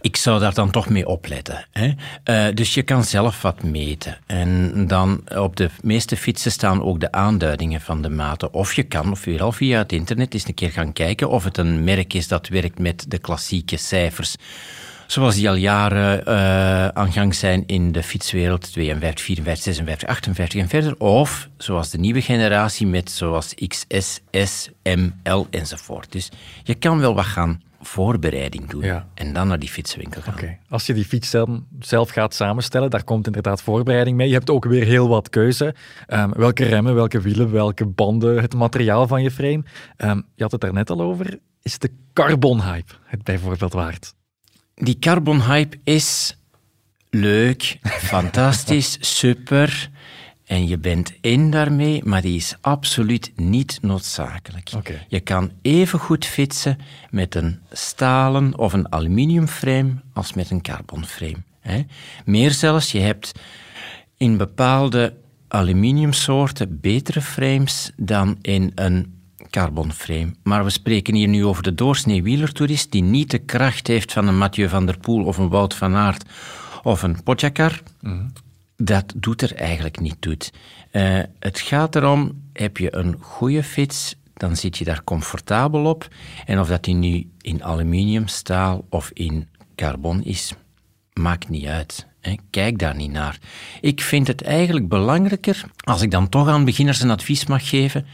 Ik 0.00 0.16
zou 0.16 0.40
daar 0.40 0.54
dan 0.54 0.70
toch 0.70 0.88
mee 0.88 1.06
opletten. 1.06 1.66
Hè? 1.70 1.92
Uh, 2.24 2.54
dus 2.54 2.74
je 2.74 2.82
kan 2.82 3.04
zelf 3.04 3.42
wat 3.42 3.62
meten. 3.62 4.18
En 4.26 4.86
dan 4.86 5.22
op 5.36 5.56
de 5.56 5.70
meeste 5.82 6.16
fietsen 6.16 6.52
staan 6.52 6.82
ook 6.82 7.00
de 7.00 7.12
aanduidingen 7.12 7.80
van 7.80 8.02
de 8.02 8.08
maten. 8.08 8.54
Of 8.54 8.74
je 8.74 8.82
kan, 8.82 9.10
of 9.10 9.24
weer 9.24 9.42
al 9.42 9.52
via 9.52 9.78
het 9.78 9.92
internet, 9.92 10.34
eens 10.34 10.48
een 10.48 10.54
keer 10.54 10.70
gaan 10.70 10.92
kijken 10.92 11.28
of 11.28 11.44
het 11.44 11.58
een 11.58 11.84
merk 11.84 12.14
is 12.14 12.28
dat 12.28 12.48
werkt 12.48 12.78
met 12.78 13.04
de 13.08 13.18
klassieke 13.18 13.76
cijfers 13.76 14.36
zoals 15.12 15.34
die 15.34 15.48
al 15.48 15.54
jaren 15.54 16.22
uh, 16.28 16.88
aan 16.88 17.12
gang 17.12 17.34
zijn 17.34 17.66
in 17.66 17.92
de 17.92 18.02
fietswereld, 18.02 18.72
52, 18.72 19.24
54, 19.24 19.64
56, 19.64 20.08
58 20.08 20.60
en 20.60 20.68
verder. 20.68 20.94
Of 20.98 21.48
zoals 21.56 21.90
de 21.90 21.98
nieuwe 21.98 22.20
generatie 22.20 22.86
met 22.86 23.10
zoals 23.10 23.54
XS, 23.54 24.20
S, 24.30 24.70
M, 24.82 25.08
L 25.22 25.46
enzovoort. 25.50 26.12
Dus 26.12 26.30
je 26.62 26.74
kan 26.74 26.98
wel 26.98 27.14
wat 27.14 27.24
gaan 27.24 27.62
voorbereiding 27.80 28.68
doen 28.68 28.84
en 29.14 29.32
dan 29.32 29.48
naar 29.48 29.58
die 29.58 29.68
fietswinkel 29.68 30.22
gaan. 30.22 30.34
Okay. 30.34 30.58
Als 30.68 30.86
je 30.86 30.94
die 30.94 31.04
fiets 31.04 31.34
zelf 31.80 32.10
gaat 32.10 32.34
samenstellen, 32.34 32.90
daar 32.90 33.04
komt 33.04 33.26
inderdaad 33.26 33.62
voorbereiding 33.62 34.16
mee. 34.16 34.28
Je 34.28 34.34
hebt 34.34 34.50
ook 34.50 34.64
weer 34.64 34.84
heel 34.84 35.08
wat 35.08 35.28
keuze. 35.28 35.74
Um, 36.08 36.32
welke 36.32 36.64
remmen, 36.64 36.94
welke 36.94 37.20
wielen, 37.20 37.52
welke 37.52 37.86
banden, 37.86 38.40
het 38.40 38.54
materiaal 38.54 39.06
van 39.06 39.22
je 39.22 39.30
frame. 39.30 39.62
Um, 39.96 40.26
je 40.34 40.42
had 40.42 40.52
het 40.52 40.60
daar 40.60 40.72
net 40.72 40.90
al 40.90 41.00
over. 41.00 41.38
Is 41.62 41.78
de 41.78 41.90
carbon 42.12 42.62
hype 42.62 42.92
het 43.04 43.22
bijvoorbeeld 43.22 43.72
waard? 43.72 44.14
Die 44.74 44.98
carbon 44.98 45.42
hype 45.42 45.78
is 45.84 46.36
leuk, 47.10 47.78
fantastisch, 48.12 48.96
super. 49.00 49.90
En 50.44 50.68
je 50.68 50.78
bent 50.78 51.12
in 51.20 51.50
daarmee, 51.50 52.04
maar 52.04 52.22
die 52.22 52.36
is 52.36 52.56
absoluut 52.60 53.32
niet 53.36 53.78
noodzakelijk. 53.82 54.70
Je 55.08 55.20
kan 55.20 55.50
even 55.62 55.98
goed 55.98 56.26
fietsen 56.26 56.78
met 57.10 57.34
een 57.34 57.60
stalen 57.70 58.58
of 58.58 58.72
een 58.72 58.92
aluminiumframe 58.92 59.94
als 60.12 60.32
met 60.32 60.50
een 60.50 60.62
carbonframe. 60.62 61.42
Hè. 61.60 61.84
Meer 62.24 62.50
zelfs, 62.50 62.92
je 62.92 63.00
hebt 63.00 63.32
in 64.16 64.36
bepaalde 64.36 65.14
aluminiumsoorten 65.48 66.80
betere 66.80 67.20
frames 67.20 67.90
dan 67.96 68.38
in 68.42 68.72
een 68.74 69.21
carbonframe. 69.52 70.34
Maar 70.42 70.64
we 70.64 70.70
spreken 70.70 71.14
hier 71.14 71.28
nu 71.28 71.44
over 71.44 71.62
de 71.62 71.74
doorsnee 71.74 72.22
wielertoerist 72.22 72.92
die 72.92 73.02
niet 73.02 73.30
de 73.30 73.38
kracht 73.38 73.86
heeft 73.86 74.12
van 74.12 74.26
een 74.26 74.38
Mathieu 74.38 74.68
van 74.68 74.86
der 74.86 74.98
Poel 74.98 75.24
of 75.24 75.38
een 75.38 75.48
Wout 75.48 75.74
van 75.74 75.94
Aert 75.94 76.24
of 76.82 77.02
een 77.02 77.22
Pogacar. 77.22 77.82
Mm 78.00 78.32
Dat 78.76 79.12
doet 79.16 79.42
er 79.42 79.54
eigenlijk 79.54 80.00
niet 80.00 80.16
toe. 80.20 80.36
Uh, 80.92 81.18
het 81.38 81.60
gaat 81.60 81.96
erom, 81.96 82.42
heb 82.52 82.76
je 82.76 82.96
een 82.96 83.16
goede 83.20 83.62
fiets, 83.62 84.16
dan 84.34 84.56
zit 84.56 84.78
je 84.78 84.84
daar 84.84 85.04
comfortabel 85.04 85.84
op. 85.84 86.08
En 86.46 86.60
of 86.60 86.68
dat 86.68 86.84
die 86.84 86.94
nu 86.94 87.30
in 87.40 87.64
aluminium, 87.64 88.28
staal 88.28 88.84
of 88.88 89.10
in 89.12 89.48
carbon 89.76 90.24
is, 90.24 90.54
maakt 91.12 91.48
niet 91.48 91.66
uit. 91.66 92.06
Kijk 92.50 92.78
daar 92.78 92.96
niet 92.96 93.10
naar. 93.10 93.38
Ik 93.80 94.00
vind 94.00 94.26
het 94.26 94.42
eigenlijk 94.42 94.88
belangrijker, 94.88 95.64
als 95.76 96.02
ik 96.02 96.10
dan 96.10 96.28
toch 96.28 96.48
aan 96.48 96.64
beginners 96.64 97.00
een 97.00 97.10
advies 97.10 97.46
mag 97.46 97.68
geven, 97.68 98.06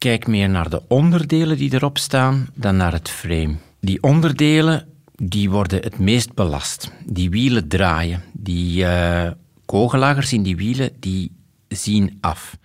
kijk 0.00 0.26
meer 0.26 0.50
naar 0.50 0.70
de 0.70 0.82
onderdelen 0.88 1.56
die 1.56 1.74
erop 1.74 1.98
staan 1.98 2.48
dan 2.54 2.76
naar 2.76 2.92
het 2.92 3.08
frame. 3.08 3.54
Die 3.80 4.02
onderdelen 4.02 4.86
die 5.22 5.50
worden 5.50 5.82
het 5.82 5.98
meest 5.98 6.34
belast. 6.34 6.92
Die 7.04 7.30
wielen 7.30 7.68
draaien. 7.68 8.22
Die 8.32 8.82
uh, 8.82 9.30
kogellagers 9.66 10.32
in 10.32 10.42
die 10.42 10.56
wielen 10.56 10.90
die 10.98 11.32
zien 11.68 12.18
af. 12.20 12.56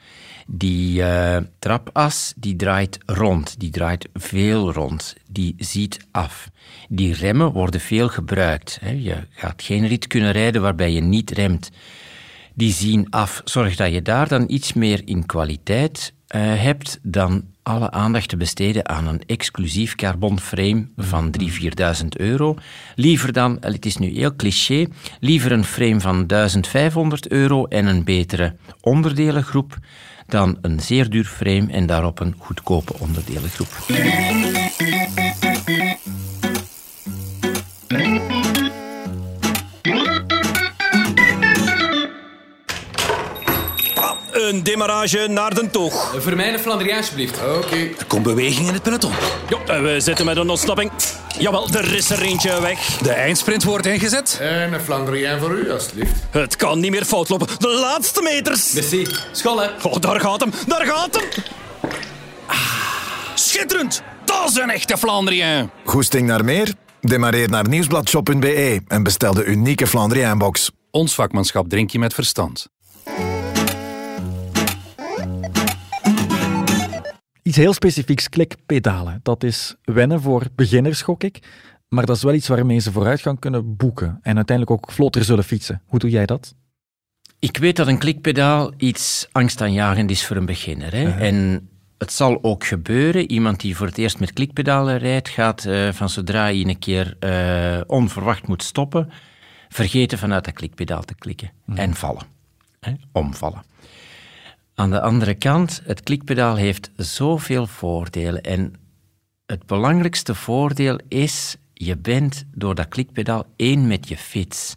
Die 0.48 1.00
uh, 1.02 1.38
trapas 1.60 2.34
die 2.36 2.56
draait 2.56 2.98
rond, 3.06 3.60
die 3.60 3.70
draait 3.70 4.10
veel 4.14 4.72
rond, 4.72 5.16
die 5.30 5.56
ziet 5.58 6.00
af. 6.12 6.50
Die 6.90 7.14
remmen 7.14 7.52
worden 7.52 7.80
veel 7.80 8.10
gebruikt. 8.10 8.78
Hè. 8.82 8.92
Je 8.92 9.16
gaat 9.30 9.62
geen 9.62 9.88
rit 9.88 10.08
kunnen 10.08 10.32
rijden 10.32 10.62
waarbij 10.62 10.92
je 10.92 11.02
niet 11.02 11.32
remt. 11.32 11.72
Die 12.54 12.74
zien 12.74 13.10
af. 13.10 13.42
Zorg 13.46 13.76
dat 13.76 13.92
je 13.92 14.02
daar 14.02 14.28
dan 14.28 14.44
iets 14.48 14.74
meer 14.74 15.02
in 15.06 15.26
kwaliteit 15.26 16.14
hebt 16.34 17.00
dan 17.02 17.44
alle 17.64 17.92
aandacht 17.92 18.30
te 18.30 18.38
besteden 18.38 18.90
aan 18.90 19.08
een 19.08 19.22
exclusief 19.26 19.96
carbonframe 19.96 20.88
van 20.98 21.36
3.000, 21.42 21.48
4.000 22.02 22.08
euro. 22.18 22.56
Liever 22.96 23.34
dan, 23.34 23.58
het 23.60 23.86
is 23.86 23.98
nu 23.98 24.14
heel 24.14 24.36
cliché, 24.36 24.88
liever 25.20 25.52
een 25.52 25.64
frame 25.64 26.00
van 26.00 26.28
1500 26.28 27.28
euro 27.28 27.66
en 27.66 27.86
een 27.86 28.04
betere 28.04 28.56
onderdelengroep 28.82 29.78
dan 30.28 30.58
een 30.62 30.80
zeer 30.80 31.10
duur 31.10 31.26
frame 31.26 31.72
en 31.72 31.86
daarop 31.86 32.20
een 32.20 32.36
goedkope 32.38 33.00
onderdelengroep. 33.00 33.86
Een 44.48 44.64
demarrage 44.64 45.28
naar 45.28 45.54
de 45.54 45.70
toog. 45.70 46.16
Voor 46.18 46.36
mij 46.36 46.54
een 46.54 46.94
alsjeblieft. 46.96 47.40
Oké. 47.58 47.76
Er 47.76 48.06
komt 48.08 48.24
beweging 48.24 48.68
in 48.68 48.74
het 48.74 48.84
peloton. 48.84 49.12
Jo, 49.50 49.82
we 49.82 50.00
zitten 50.00 50.26
met 50.26 50.38
een 50.38 50.50
ontsnapping. 50.50 50.92
Jawel, 51.40 51.70
er 51.70 51.96
is 51.96 52.10
er 52.10 52.22
eentje 52.22 52.62
weg. 52.62 52.98
De 52.98 53.12
eindsprint 53.12 53.64
wordt 53.64 53.86
ingezet. 53.86 54.38
En 54.42 54.74
een 54.74 54.80
Flandrien 54.82 55.40
voor 55.40 55.52
u, 55.52 55.72
alsjeblieft. 55.72 56.12
Het 56.32 56.56
kan 56.56 56.80
niet 56.80 56.92
meer 56.92 57.06
fout 57.06 57.30
lopen. 57.30 57.48
De 57.58 57.68
laatste 57.68 58.22
meters. 58.22 58.74
Merci. 58.74 59.08
School, 59.32 59.62
hè. 59.62 59.70
Oh, 59.82 59.96
daar 60.00 60.20
gaat 60.20 60.40
hem. 60.40 60.52
Daar 60.68 60.86
gaat 60.86 61.16
hem. 61.16 61.44
Ah, 62.46 62.58
schitterend. 63.36 64.02
Dat 64.26 64.50
is 64.50 64.56
een 64.56 64.70
echte 64.70 64.98
Flandrien. 64.98 65.70
Goesting 65.84 66.28
naar 66.28 66.46
meer? 66.46 66.74
Demareer 67.02 67.50
naar 67.50 67.68
nieuwsbladshop.be 67.68 68.82
en 68.88 69.04
bestel 69.04 69.34
de 69.34 69.44
unieke 69.44 69.88
Flandrien-box. 69.88 70.72
Ons 70.92 71.16
vakmanschap 71.16 71.70
drink 71.70 71.90
je 71.90 72.00
met 72.00 72.14
verstand. 72.14 72.68
Iets 77.46 77.58
heel 77.58 77.74
specifieks, 77.74 78.30
klikpedalen. 78.30 79.20
Dat 79.24 79.44
is 79.44 79.76
wennen 79.84 80.22
voor 80.22 80.48
beginners, 80.56 81.02
gok 81.02 81.24
ik. 81.24 81.40
Maar 81.88 82.06
dat 82.06 82.16
is 82.16 82.24
wel 82.24 82.34
iets 82.34 82.48
waarmee 82.48 82.80
ze 82.80 82.92
vooruitgang 82.92 83.40
kunnen 83.40 83.76
boeken 83.76 84.20
en 84.22 84.36
uiteindelijk 84.36 84.72
ook 84.72 84.92
vlotter 84.92 85.24
zullen 85.24 85.44
fietsen. 85.44 85.82
Hoe 85.86 86.00
doe 86.00 86.10
jij 86.10 86.26
dat? 86.26 86.56
Ik 87.40 87.58
weet 87.58 87.76
dat 87.76 87.88
een 87.88 87.98
klikpedaal 87.98 88.72
iets 88.78 89.28
angstaanjagend 89.32 90.12
is 90.12 90.26
voor 90.26 90.36
een 90.36 90.46
beginner. 90.46 90.92
Hè? 90.92 91.06
Uh-huh. 91.06 91.28
En 91.28 91.70
het 91.98 92.12
zal 92.12 92.44
ook 92.44 92.66
gebeuren. 92.66 93.32
Iemand 93.32 93.60
die 93.60 93.76
voor 93.76 93.88
het 93.88 93.98
eerst 93.98 94.20
met 94.20 94.34
klikpedalen 94.34 94.98
rijdt, 94.98 95.30
gaat 95.30 95.66
uh, 95.66 95.92
van 95.92 96.10
zodra 96.10 96.42
hij 96.42 96.66
een 96.66 96.80
keer 96.80 97.18
uh, 97.20 97.82
onverwacht 97.88 98.48
moet 98.48 98.64
stoppen, 98.64 99.10
vergeten 99.70 100.18
vanuit 100.18 100.46
dat 100.46 100.54
klikpedaal 100.54 101.04
te 101.04 101.16
klikken 101.16 101.52
uh-huh. 101.68 101.84
en 101.84 101.94
vallen. 101.94 102.24
Hè? 102.80 102.94
Omvallen. 103.12 103.64
Aan 104.76 104.92
de 104.92 105.02
andere 105.02 105.34
kant, 105.34 105.82
het 105.86 106.04
klikpedaal 106.04 106.56
heeft 106.56 106.92
zoveel 106.96 107.68
voordelen. 107.68 108.42
En 108.42 108.74
het 109.46 109.66
belangrijkste 109.66 110.36
voordeel 110.36 111.00
is, 111.08 111.58
je 111.74 111.98
bent 111.98 112.46
door 112.54 112.76
dat 112.76 112.88
klikpedaal 112.88 113.46
één 113.56 113.88
met 113.88 114.08
je 114.08 114.18
fiets. 114.18 114.76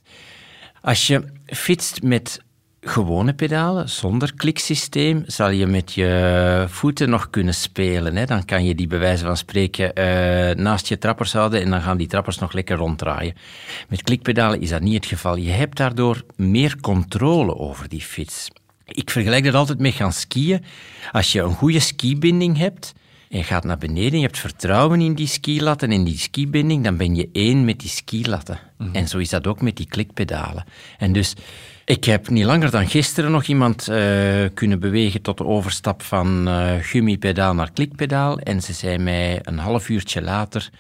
Als 0.81 1.07
je 1.07 1.25
fietst 1.47 2.02
met 2.02 2.43
gewone 2.81 3.35
pedalen, 3.35 3.88
zonder 3.88 4.35
kliksysteem, 4.35 5.23
zal 5.26 5.50
je 5.50 5.67
met 5.67 5.93
je 5.93 6.64
voeten 6.69 7.11
nog 7.11 7.31
kunnen 7.31 7.55
spelen. 7.55 8.17
Hè? 8.17 8.25
Dan 8.25 8.45
kan 8.45 8.64
je 8.64 8.75
die 8.75 8.87
bij 8.87 8.99
wijze 8.99 9.25
van 9.25 9.37
spreken 9.37 9.90
uh, 9.95 10.64
naast 10.64 10.87
je 10.87 10.99
trappers 10.99 11.33
houden 11.33 11.62
en 11.62 11.71
dan 11.71 11.83
gaan 11.83 11.97
die 11.97 12.07
trappers 12.07 12.38
nog 12.38 12.52
lekker 12.52 12.76
ronddraaien. 12.76 13.35
Met 13.88 14.02
klikpedalen 14.02 14.61
is 14.61 14.69
dat 14.69 14.81
niet 14.81 14.95
het 14.95 15.07
geval. 15.07 15.37
Je 15.37 15.50
hebt 15.50 15.76
daardoor 15.76 16.25
meer 16.37 16.81
controle 16.81 17.57
over 17.57 17.88
die 17.88 18.02
fiets. 18.02 18.49
Ik 18.88 19.11
vergelijk 19.11 19.45
dat 19.45 19.54
altijd 19.54 19.78
met 19.78 19.95
gaan 19.95 20.12
skiën. 20.12 20.64
Als 21.12 21.33
je 21.33 21.40
een 21.40 21.54
goede 21.54 21.80
skibinding 21.80 22.57
hebt, 22.57 22.95
en 23.28 23.38
je 23.38 23.45
gaat 23.45 23.64
naar 23.64 23.78
beneden, 23.78 24.18
je 24.18 24.25
hebt 24.25 24.38
vertrouwen 24.38 25.00
in 25.00 25.14
die 25.14 25.26
skilatten 25.26 25.90
en 25.90 26.04
die 26.04 26.18
skibinding, 26.18 26.85
dan 26.85 26.97
ben 26.97 27.14
je 27.14 27.28
één 27.33 27.64
met 27.64 27.80
die 27.80 27.88
skilatten. 27.90 28.59
Mm 28.78 28.95
En 28.95 29.09
zo 29.09 29.18
is 29.18 29.28
dat 29.28 29.47
ook 29.47 29.62
met 29.62 29.76
die 29.76 29.88
klikpedalen. 29.88 30.64
En 30.99 31.12
dus, 31.12 31.35
ik 31.85 32.04
heb 32.04 32.28
niet 32.28 32.45
langer 32.45 32.71
dan 32.71 32.88
gisteren 32.88 33.30
nog 33.30 33.45
iemand 33.45 33.88
uh, 33.88 33.97
kunnen 34.54 34.80
bewegen 34.80 35.23
tot 35.23 35.38
de 35.38 35.45
overstap 35.45 36.02
van 36.02 36.49
uh, 36.49 36.73
gummipedaal 36.80 37.54
naar 37.54 37.73
klikpedaal. 37.73 38.38
En 38.38 38.62
ze 38.62 38.73
zei 38.73 38.99
mij 38.99 39.38
een 39.42 39.59
half 39.59 39.88
uurtje 39.88 40.23
later, 40.23 40.71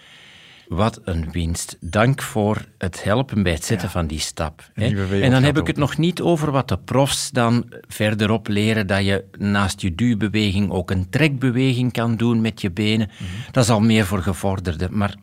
wat 0.68 1.00
een 1.04 1.30
winst. 1.30 1.76
Dank 1.80 2.22
voor 2.22 2.64
het 2.78 3.04
helpen 3.04 3.42
bij 3.42 3.52
het 3.52 3.64
zetten 3.64 3.90
van 3.90 4.06
die 4.06 4.18
stap. 4.18 4.70
En 4.74 5.30
dan 5.30 5.42
heb 5.42 5.58
ik 5.58 5.66
het 5.66 5.76
nog 5.76 5.96
niet 5.96 6.20
over 6.20 6.50
wat 6.50 6.68
de 6.68 6.78
profs 6.78 7.30
dan 7.30 7.72
verderop 7.88 8.48
leren, 8.48 8.86
dat 8.86 9.04
je 9.04 9.24
naast 9.38 9.80
je 9.80 9.94
duwbeweging 9.94 10.70
ook 10.70 10.90
een 10.90 11.10
trekbeweging 11.10 11.92
kan 11.92 12.16
doen 12.16 12.40
met 12.40 12.60
je 12.60 12.70
benen. 12.70 13.10
Mhm. 13.12 13.50
Dat 13.50 13.64
is 13.64 13.70
al 13.70 13.80
meer 13.80 14.04
voor 14.04 14.22
gevorderden. 14.22 14.96
Maar 14.96 15.14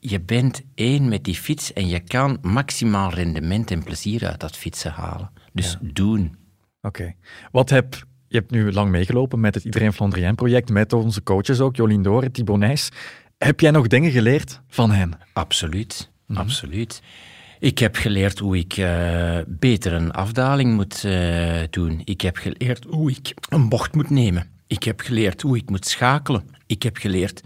je 0.00 0.20
bent 0.20 0.62
één 0.74 1.08
met 1.08 1.24
die 1.24 1.34
fiets 1.34 1.72
en 1.72 1.88
je 1.88 2.00
kan 2.00 2.38
maximaal 2.42 3.10
rendement 3.10 3.70
en 3.70 3.82
plezier 3.82 4.26
uit 4.26 4.40
dat 4.40 4.56
fietsen 4.56 4.92
halen. 4.92 5.30
Dus 5.52 5.76
doen. 5.80 6.36
Oké. 6.80 7.14
Wat 7.50 7.70
heb 7.70 8.08
je 8.30 8.36
hebt 8.36 8.50
nu 8.50 8.72
lang 8.72 8.90
meegelopen 8.90 9.40
met 9.40 9.54
het 9.54 9.64
Iedereen 9.64 9.92
Flandrien 9.92 10.34
project, 10.34 10.70
met 10.70 10.92
onze 10.92 11.22
coaches 11.22 11.60
ook, 11.60 11.76
Jolien 11.76 12.02
Doren, 12.02 12.32
Thibaut 12.32 12.58
Nijs. 12.58 12.88
Heb 13.44 13.60
jij 13.60 13.70
nog 13.70 13.86
dingen 13.86 14.10
geleerd 14.10 14.60
van 14.68 14.90
hen? 14.90 15.18
Absoluut, 15.32 16.10
mhm. 16.26 16.38
absoluut. 16.40 17.02
Ik 17.58 17.78
heb 17.78 17.96
geleerd 17.96 18.38
hoe 18.38 18.58
ik 18.58 18.76
uh, 18.76 19.38
beter 19.46 19.92
een 19.92 20.12
afdaling 20.12 20.74
moet 20.74 21.02
uh, 21.06 21.60
doen. 21.70 22.02
Ik 22.04 22.20
heb 22.20 22.36
geleerd 22.36 22.84
hoe 22.88 23.10
ik 23.10 23.34
een 23.48 23.68
bocht 23.68 23.94
moet 23.94 24.10
nemen. 24.10 24.50
Ik 24.66 24.82
heb 24.82 25.00
geleerd 25.00 25.42
hoe 25.42 25.56
ik 25.56 25.70
moet 25.70 25.86
schakelen. 25.86 26.42
Ik 26.66 26.82
heb 26.82 26.96
geleerd 26.96 27.42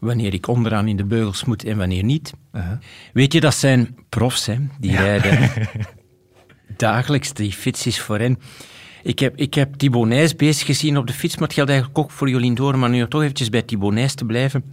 wanneer 0.00 0.34
ik 0.34 0.46
onderaan 0.46 0.88
in 0.88 0.96
de 0.96 1.04
beugels 1.04 1.44
moet 1.44 1.64
en 1.64 1.76
wanneer 1.76 2.04
niet. 2.04 2.32
Uh-huh. 2.52 2.78
Weet 3.12 3.32
je, 3.32 3.40
dat 3.40 3.54
zijn 3.54 3.96
profs, 4.08 4.46
hè, 4.46 4.56
die 4.80 4.96
rijden 4.96 5.50
dagelijks. 6.76 7.32
Die 7.32 7.52
fiets 7.52 7.86
is 7.86 8.00
voor 8.00 8.18
hen 8.18 8.38
ik 9.08 9.18
heb, 9.18 9.36
ik 9.36 9.54
heb 9.54 9.74
Thibaut 9.74 10.06
Nijs 10.08 10.36
bezig 10.36 10.66
gezien 10.66 10.96
op 10.96 11.06
de 11.06 11.12
fiets, 11.12 11.34
maar 11.34 11.44
het 11.44 11.56
geldt 11.56 11.70
eigenlijk 11.70 11.98
ook 11.98 12.10
voor 12.10 12.30
Jolien 12.30 12.54
Doorn, 12.54 12.78
maar 12.78 12.90
nu 12.90 13.08
toch 13.08 13.22
eventjes 13.22 13.48
bij 13.48 13.62
Thibaut 13.62 13.92
Nijs 13.92 14.14
te 14.14 14.24
blijven. 14.24 14.64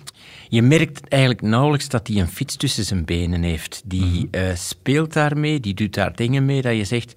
Je 0.49 0.61
merkt 0.61 1.07
eigenlijk 1.07 1.41
nauwelijks 1.41 1.89
dat 1.89 2.07
hij 2.07 2.17
een 2.17 2.27
fiets 2.27 2.55
tussen 2.55 2.83
zijn 2.83 3.05
benen 3.05 3.43
heeft. 3.43 3.81
Die 3.85 4.27
uh, 4.31 4.41
speelt 4.55 5.13
daarmee, 5.13 5.59
die 5.59 5.73
doet 5.73 5.93
daar 5.93 6.15
dingen 6.15 6.45
mee 6.45 6.61
dat 6.61 6.75
je 6.75 6.83
zegt, 6.83 7.13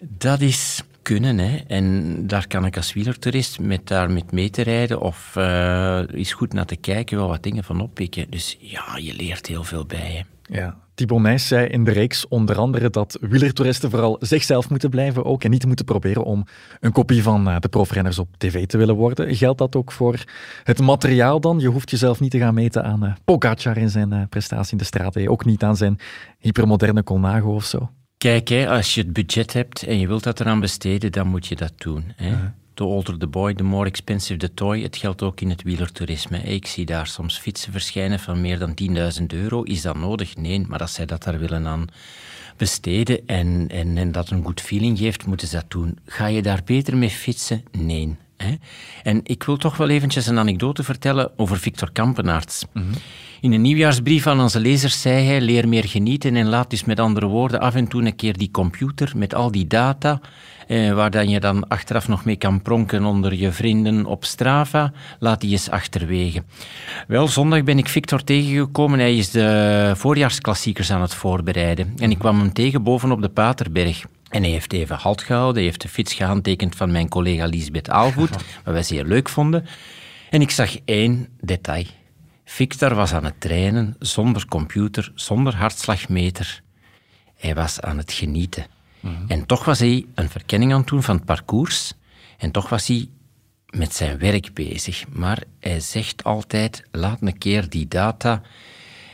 dat 0.00 0.40
is 0.40 0.82
kunnen. 1.02 1.38
Hè. 1.38 1.56
En 1.66 2.16
daar 2.26 2.46
kan 2.46 2.66
ik 2.66 2.76
als 2.76 2.92
wielertourist 2.92 3.58
met 3.58 3.86
daar 3.86 4.10
met 4.10 4.32
mee 4.32 4.50
te 4.50 4.62
rijden 4.62 5.00
of 5.00 5.34
uh, 5.38 6.00
eens 6.14 6.32
goed 6.32 6.52
naar 6.52 6.66
te 6.66 6.76
kijken, 6.76 7.16
wel 7.16 7.28
wat 7.28 7.42
dingen 7.42 7.64
van 7.64 7.80
oppikken. 7.80 8.26
Dus 8.30 8.56
ja, 8.60 8.96
je 8.96 9.14
leert 9.14 9.46
heel 9.46 9.64
veel 9.64 9.84
bij. 9.86 9.98
Hè. 9.98 10.22
Ja, 10.52 10.76
Thibaut 10.94 11.20
Nijs 11.20 11.46
zei 11.46 11.66
in 11.66 11.84
de 11.84 11.90
reeks 11.90 12.28
onder 12.28 12.58
andere 12.58 12.90
dat 12.90 13.18
wielertoeristen 13.20 13.90
vooral 13.90 14.16
zichzelf 14.20 14.70
moeten 14.70 14.90
blijven 14.90 15.24
ook 15.24 15.44
en 15.44 15.50
niet 15.50 15.66
moeten 15.66 15.84
proberen 15.84 16.24
om 16.24 16.44
een 16.80 16.92
kopie 16.92 17.22
van 17.22 17.48
eh, 17.48 17.56
de 17.58 17.68
profrenners 17.68 18.18
op 18.18 18.28
tv 18.38 18.66
te 18.66 18.78
willen 18.78 18.94
worden. 18.94 19.34
Geldt 19.36 19.58
dat 19.58 19.76
ook 19.76 19.92
voor 19.92 20.24
het 20.62 20.80
materiaal 20.80 21.40
dan? 21.40 21.58
Je 21.58 21.68
hoeft 21.68 21.90
jezelf 21.90 22.20
niet 22.20 22.30
te 22.30 22.38
gaan 22.38 22.54
meten 22.54 22.84
aan 22.84 23.04
uh, 23.04 23.12
Pogacar 23.24 23.76
in 23.76 23.90
zijn 23.90 24.12
uh, 24.12 24.22
prestatie 24.28 24.72
in 24.72 24.78
de 24.78 24.84
straat, 24.84 25.26
ook 25.26 25.44
niet 25.44 25.62
aan 25.62 25.76
zijn 25.76 25.98
hypermoderne 26.38 27.02
Colnago 27.02 27.54
of 27.54 27.64
zo. 27.64 27.90
Kijk, 28.18 28.48
hè, 28.48 28.68
als 28.68 28.94
je 28.94 29.00
het 29.00 29.12
budget 29.12 29.52
hebt 29.52 29.82
en 29.82 29.98
je 29.98 30.06
wilt 30.06 30.22
dat 30.22 30.40
eraan 30.40 30.60
besteden, 30.60 31.12
dan 31.12 31.26
moet 31.26 31.46
je 31.46 31.56
dat 31.56 31.72
doen. 31.76 32.12
Hè. 32.16 32.34
The 32.74 32.84
older 32.84 33.18
the 33.18 33.26
boy, 33.26 33.54
the 33.54 33.62
more 33.62 33.86
expensive 33.86 34.38
the 34.38 34.54
toy. 34.54 34.82
Het 34.82 34.96
geldt 34.96 35.22
ook 35.22 35.40
in 35.40 35.50
het 35.50 35.62
wielertoerisme. 35.62 36.38
Ik 36.38 36.66
zie 36.66 36.86
daar 36.86 37.06
soms 37.06 37.38
fietsen 37.38 37.72
verschijnen 37.72 38.18
van 38.18 38.40
meer 38.40 38.58
dan 38.58 38.74
10.000 39.20 39.26
euro. 39.26 39.62
Is 39.62 39.82
dat 39.82 39.96
nodig? 39.96 40.36
Nee, 40.36 40.60
maar 40.68 40.80
als 40.80 40.94
zij 40.94 41.06
dat 41.06 41.22
daar 41.22 41.38
willen 41.38 41.66
aan 41.66 41.86
besteden 42.56 43.26
en, 43.26 43.66
en, 43.68 43.96
en 43.96 44.12
dat 44.12 44.30
een 44.30 44.44
goed 44.44 44.60
feeling 44.60 44.98
geeft, 44.98 45.26
moeten 45.26 45.48
ze 45.48 45.54
dat 45.54 45.70
doen. 45.70 45.98
Ga 46.06 46.26
je 46.26 46.42
daar 46.42 46.60
beter 46.64 46.96
mee 46.96 47.10
fietsen? 47.10 47.64
Nee. 47.70 48.16
Hè? 48.36 48.54
En 49.02 49.20
ik 49.22 49.42
wil 49.42 49.56
toch 49.56 49.76
wel 49.76 49.88
eventjes 49.88 50.26
een 50.26 50.38
anekdote 50.38 50.82
vertellen 50.82 51.30
over 51.36 51.58
Victor 51.58 51.92
Kampenaerts. 51.92 52.64
Mhm. 52.72 52.84
In 53.40 53.52
een 53.52 53.60
nieuwjaarsbrief 53.60 54.26
aan 54.26 54.40
onze 54.40 54.60
lezers 54.60 55.00
zei 55.00 55.26
hij: 55.26 55.40
leer 55.40 55.68
meer 55.68 55.88
genieten 55.88 56.36
en 56.36 56.48
laat 56.48 56.70
dus 56.70 56.84
met 56.84 57.00
andere 57.00 57.26
woorden 57.26 57.60
af 57.60 57.74
en 57.74 57.88
toe 57.88 58.04
een 58.04 58.16
keer 58.16 58.38
die 58.38 58.50
computer 58.50 59.12
met 59.16 59.34
al 59.34 59.50
die 59.50 59.66
data, 59.66 60.20
eh, 60.72 60.92
waar 60.92 61.10
dan 61.10 61.28
je 61.28 61.40
dan 61.40 61.68
achteraf 61.68 62.08
nog 62.08 62.24
mee 62.24 62.36
kan 62.36 62.62
pronken 62.62 63.04
onder 63.04 63.34
je 63.34 63.52
vrienden 63.52 64.06
op 64.06 64.24
Strava, 64.24 64.92
laat 65.18 65.40
die 65.40 65.50
eens 65.50 65.70
achterwege. 65.70 66.42
Wel, 67.06 67.28
zondag 67.28 67.62
ben 67.62 67.78
ik 67.78 67.88
Victor 67.88 68.24
tegengekomen. 68.24 68.98
Hij 68.98 69.16
is 69.16 69.30
de 69.30 69.92
voorjaarsklassiekers 69.96 70.90
aan 70.90 71.00
het 71.00 71.14
voorbereiden. 71.14 71.92
En 71.96 72.10
ik 72.10 72.18
kwam 72.18 72.38
hem 72.38 72.52
tegen 72.52 72.82
bovenop 72.82 73.22
de 73.22 73.28
Paterberg. 73.28 74.04
En 74.28 74.42
hij 74.42 74.50
heeft 74.50 74.72
even 74.72 74.96
halt 74.96 75.22
gehouden. 75.22 75.54
Hij 75.54 75.64
heeft 75.64 75.82
de 75.82 75.88
fiets 75.88 76.14
gehandtekend 76.14 76.76
van 76.76 76.90
mijn 76.90 77.08
collega 77.08 77.46
Lisbeth 77.46 77.90
Aalvoet, 77.90 78.30
wat 78.64 78.74
wij 78.74 78.82
zeer 78.82 79.04
leuk 79.04 79.28
vonden. 79.28 79.66
En 80.30 80.40
ik 80.40 80.50
zag 80.50 80.76
één 80.84 81.28
detail. 81.40 81.86
Victor 82.44 82.94
was 82.94 83.12
aan 83.12 83.24
het 83.24 83.40
trainen, 83.40 83.96
zonder 83.98 84.46
computer, 84.48 85.12
zonder 85.14 85.56
hartslagmeter. 85.56 86.62
Hij 87.36 87.54
was 87.54 87.80
aan 87.80 87.98
het 87.98 88.12
genieten. 88.12 88.71
En 89.26 89.46
toch 89.46 89.64
was 89.64 89.78
hij 89.78 90.06
een 90.14 90.28
verkenning 90.28 90.72
aan 90.72 90.80
het 90.80 90.88
doen 90.88 91.02
van 91.02 91.16
het 91.16 91.24
parcours. 91.24 91.94
En 92.38 92.50
toch 92.50 92.68
was 92.68 92.86
hij 92.86 93.08
met 93.66 93.94
zijn 93.94 94.18
werk 94.18 94.54
bezig. 94.54 95.04
Maar 95.08 95.42
hij 95.60 95.80
zegt 95.80 96.24
altijd, 96.24 96.84
laat 96.90 97.18
een 97.20 97.38
keer 97.38 97.68
die 97.68 97.88
data 97.88 98.42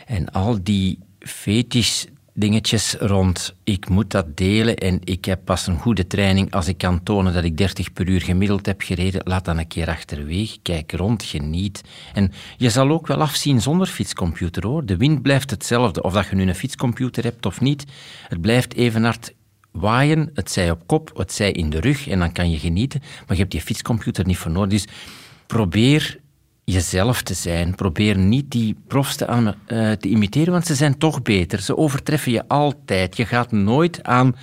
en 0.07 0.31
al 0.31 0.59
die 0.63 0.99
fetisch 1.19 2.07
dingetjes 2.39 2.95
rond 2.95 3.55
ik 3.65 3.89
moet 3.89 4.11
dat 4.11 4.37
delen 4.37 4.77
en 4.77 5.01
ik 5.05 5.25
heb 5.25 5.41
pas 5.45 5.67
een 5.67 5.79
goede 5.79 6.07
training 6.07 6.53
als 6.53 6.69
ik 6.69 6.79
kan 6.79 7.03
tonen 7.03 7.33
dat 7.33 7.45
ik 7.45 7.57
30 7.57 7.93
per 7.93 8.09
uur 8.09 8.21
gemiddeld 8.21 8.67
heb 8.67 8.83
gereden. 8.83 9.21
Laat 9.25 9.45
dan 9.45 9.59
een 9.59 9.67
keer 9.67 9.89
achterwege, 9.89 10.59
kijk 10.63 10.93
rond, 10.93 11.23
geniet. 11.23 11.83
En 12.15 12.33
je 12.57 12.71
zal 12.71 12.91
ook 12.91 13.07
wel 13.07 13.21
afzien 13.21 13.61
zonder 13.61 13.87
fietscomputer 13.87 14.67
hoor. 14.67 14.85
De 14.85 14.97
wind 14.97 15.23
blijft 15.23 15.51
hetzelfde, 15.51 16.03
of 16.03 16.13
dat 16.13 16.27
je 16.27 16.37
nu 16.37 16.43
een 16.43 16.55
fietscomputer 16.55 17.25
hebt 17.25 17.47
of 17.47 17.61
niet. 17.61 17.85
Het 18.29 18.41
blijft 18.41 18.75
even 18.75 19.05
hard 19.05 19.33
waaien, 19.79 20.31
het 20.35 20.51
zij 20.51 20.71
op 20.71 20.87
kop, 20.87 21.11
het 21.17 21.33
zij 21.33 21.53
in 21.53 21.71
de 21.71 21.81
rug 21.81 22.09
en 22.09 22.19
dan 22.19 22.33
kan 22.33 22.51
je 22.51 22.59
genieten. 22.59 23.01
Maar 23.01 23.37
je 23.37 23.43
hebt 23.43 23.51
die 23.51 23.61
fietscomputer 23.61 24.27
niet 24.27 24.37
voor 24.37 24.51
nodig. 24.51 24.71
Dus 24.71 24.87
probeer 25.47 26.19
jezelf 26.65 27.23
te 27.23 27.35
zijn. 27.35 27.75
Probeer 27.75 28.19
niet 28.19 28.51
die 28.51 28.77
profs 28.87 29.17
te, 29.17 29.55
uh, 29.69 29.93
te, 29.93 30.09
imiteren, 30.09 30.53
want 30.53 30.67
ze 30.67 30.75
zijn 30.75 30.99
toch 30.99 31.23
beter. 31.23 31.61
Ze 31.61 31.77
overtreffen 31.77 32.33
je 32.33 32.49
altijd. 32.49 33.17
Je 33.17 33.27
gaat 33.27 33.53
nooit 33.53 34.03
aan 34.03 34.37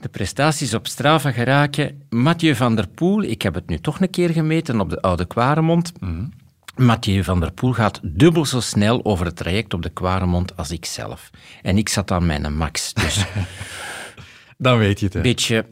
de 0.00 0.08
prestaties 0.08 0.74
op 0.74 0.86
Strava 0.86 1.30
geraken. 1.30 2.02
Mathieu 2.10 2.54
van 2.54 2.76
der 2.76 2.88
Poel, 2.88 3.22
ik 3.22 3.42
heb 3.42 3.54
het 3.54 3.68
nu 3.68 3.78
toch 3.78 4.00
een 4.00 4.10
keer 4.10 4.30
gemeten 4.30 4.80
op 4.80 4.90
de 4.90 5.00
Oude 5.00 5.26
Kwaremond. 5.26 5.92
Mm 6.00 6.32
Mathieu 6.76 7.24
van 7.24 7.40
der 7.40 7.52
Poel 7.52 7.72
gaat 7.72 8.00
dubbel 8.02 8.44
zo 8.44 8.60
snel 8.60 9.04
over 9.04 9.26
het 9.26 9.36
traject 9.36 9.74
op 9.74 9.82
de 9.82 9.90
Kwaremond 9.90 10.56
als 10.56 10.70
ik 10.70 10.84
zelf. 10.84 11.30
En 11.62 11.78
ik 11.78 11.88
zat 11.88 12.10
aan 12.10 12.26
mijn 12.26 12.56
max. 12.56 12.94
Dus 12.94 13.24
Dan 14.58 14.78
weet 14.78 14.98
je 14.98 15.04
het. 15.04 15.14
Hè. 15.14 15.20
Beetje, 15.20 15.66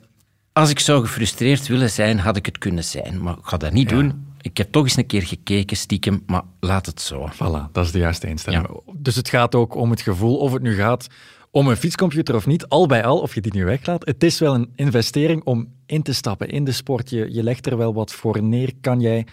als 0.52 0.70
ik 0.70 0.78
zou 0.78 1.00
gefrustreerd 1.02 1.66
willen 1.66 1.90
zijn, 1.90 2.18
had 2.18 2.36
ik 2.36 2.46
het 2.46 2.58
kunnen 2.58 2.84
zijn. 2.84 3.22
Maar 3.22 3.38
ik 3.38 3.44
ga 3.44 3.56
dat 3.56 3.72
niet 3.72 3.88
doen 3.88 4.28
ik 4.40 4.56
heb 4.56 4.72
toch 4.72 4.82
eens 4.82 4.96
een 4.96 5.06
keer 5.06 5.22
gekeken, 5.22 5.76
stiekem, 5.76 6.22
maar 6.26 6.42
laat 6.60 6.86
het 6.86 7.00
zo. 7.00 7.28
Voilà, 7.34 7.72
dat 7.72 7.84
is 7.84 7.92
de 7.92 7.98
juiste 7.98 8.28
instelling. 8.28 8.80
Dus 8.96 9.16
het 9.16 9.28
gaat 9.28 9.54
ook 9.54 9.74
om 9.74 9.90
het 9.90 10.00
gevoel, 10.00 10.36
of 10.36 10.52
het 10.52 10.62
nu 10.62 10.74
gaat 10.74 11.06
om 11.50 11.68
een 11.68 11.76
fietscomputer 11.76 12.34
of 12.34 12.46
niet, 12.46 12.68
al 12.68 12.86
bij 12.86 13.04
al, 13.04 13.20
of 13.20 13.34
je 13.34 13.40
die 13.40 13.54
nu 13.54 13.64
weglaat, 13.64 14.06
het 14.06 14.22
is 14.22 14.38
wel 14.38 14.54
een 14.54 14.72
investering 14.74 15.44
om 15.44 15.72
in 15.86 16.02
te 16.02 16.12
stappen 16.12 16.48
in 16.48 16.64
de 16.64 16.72
sport. 16.72 17.10
Je, 17.10 17.32
je 17.32 17.42
legt 17.42 17.66
er 17.66 17.76
wel 17.76 17.94
wat 17.94 18.12
voor 18.12 18.42
neer. 18.42 18.72
Kan 18.80 19.00
jij 19.00 19.26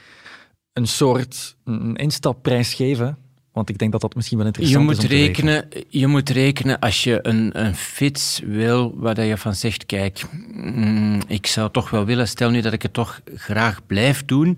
een 0.74 0.88
soort 0.88 1.56
een 1.64 1.96
instapprijs 1.96 2.74
geven 2.74 3.18
Want 3.58 3.70
ik 3.70 3.78
denk 3.78 3.92
dat 3.92 4.02
dat 4.02 4.16
misschien 4.16 4.38
wel 4.38 4.48
Je 4.48 4.54
interessant 4.54 4.86
moet, 4.86 4.98
is 4.98 5.04
om 5.04 5.10
te 5.10 5.16
weten. 5.16 5.46
rekenen, 5.46 5.68
je 5.90 6.08
moet 6.08 6.30
rekenen 6.30 6.80
als 6.80 7.04
je 7.04 7.20
een, 7.22 7.64
een 7.64 7.76
fiets 7.76 8.42
wil, 8.46 8.94
waar 8.96 9.24
je 9.24 9.38
van 9.38 9.56
zegt, 9.56 9.86
kijk, 9.86 10.24
mm, 10.54 11.22
ik 11.28 11.48
zou 11.48 11.72
toch 11.72 11.90
wel 11.90 12.06
willen, 12.06 12.28
stel 12.28 12.50
nu 12.50 12.62
dat 12.62 12.74
ik 12.74 12.82
het 12.82 12.94
toch 12.94 13.22
graag 13.36 13.86
blijf 13.86 14.26
doen, 14.26 14.58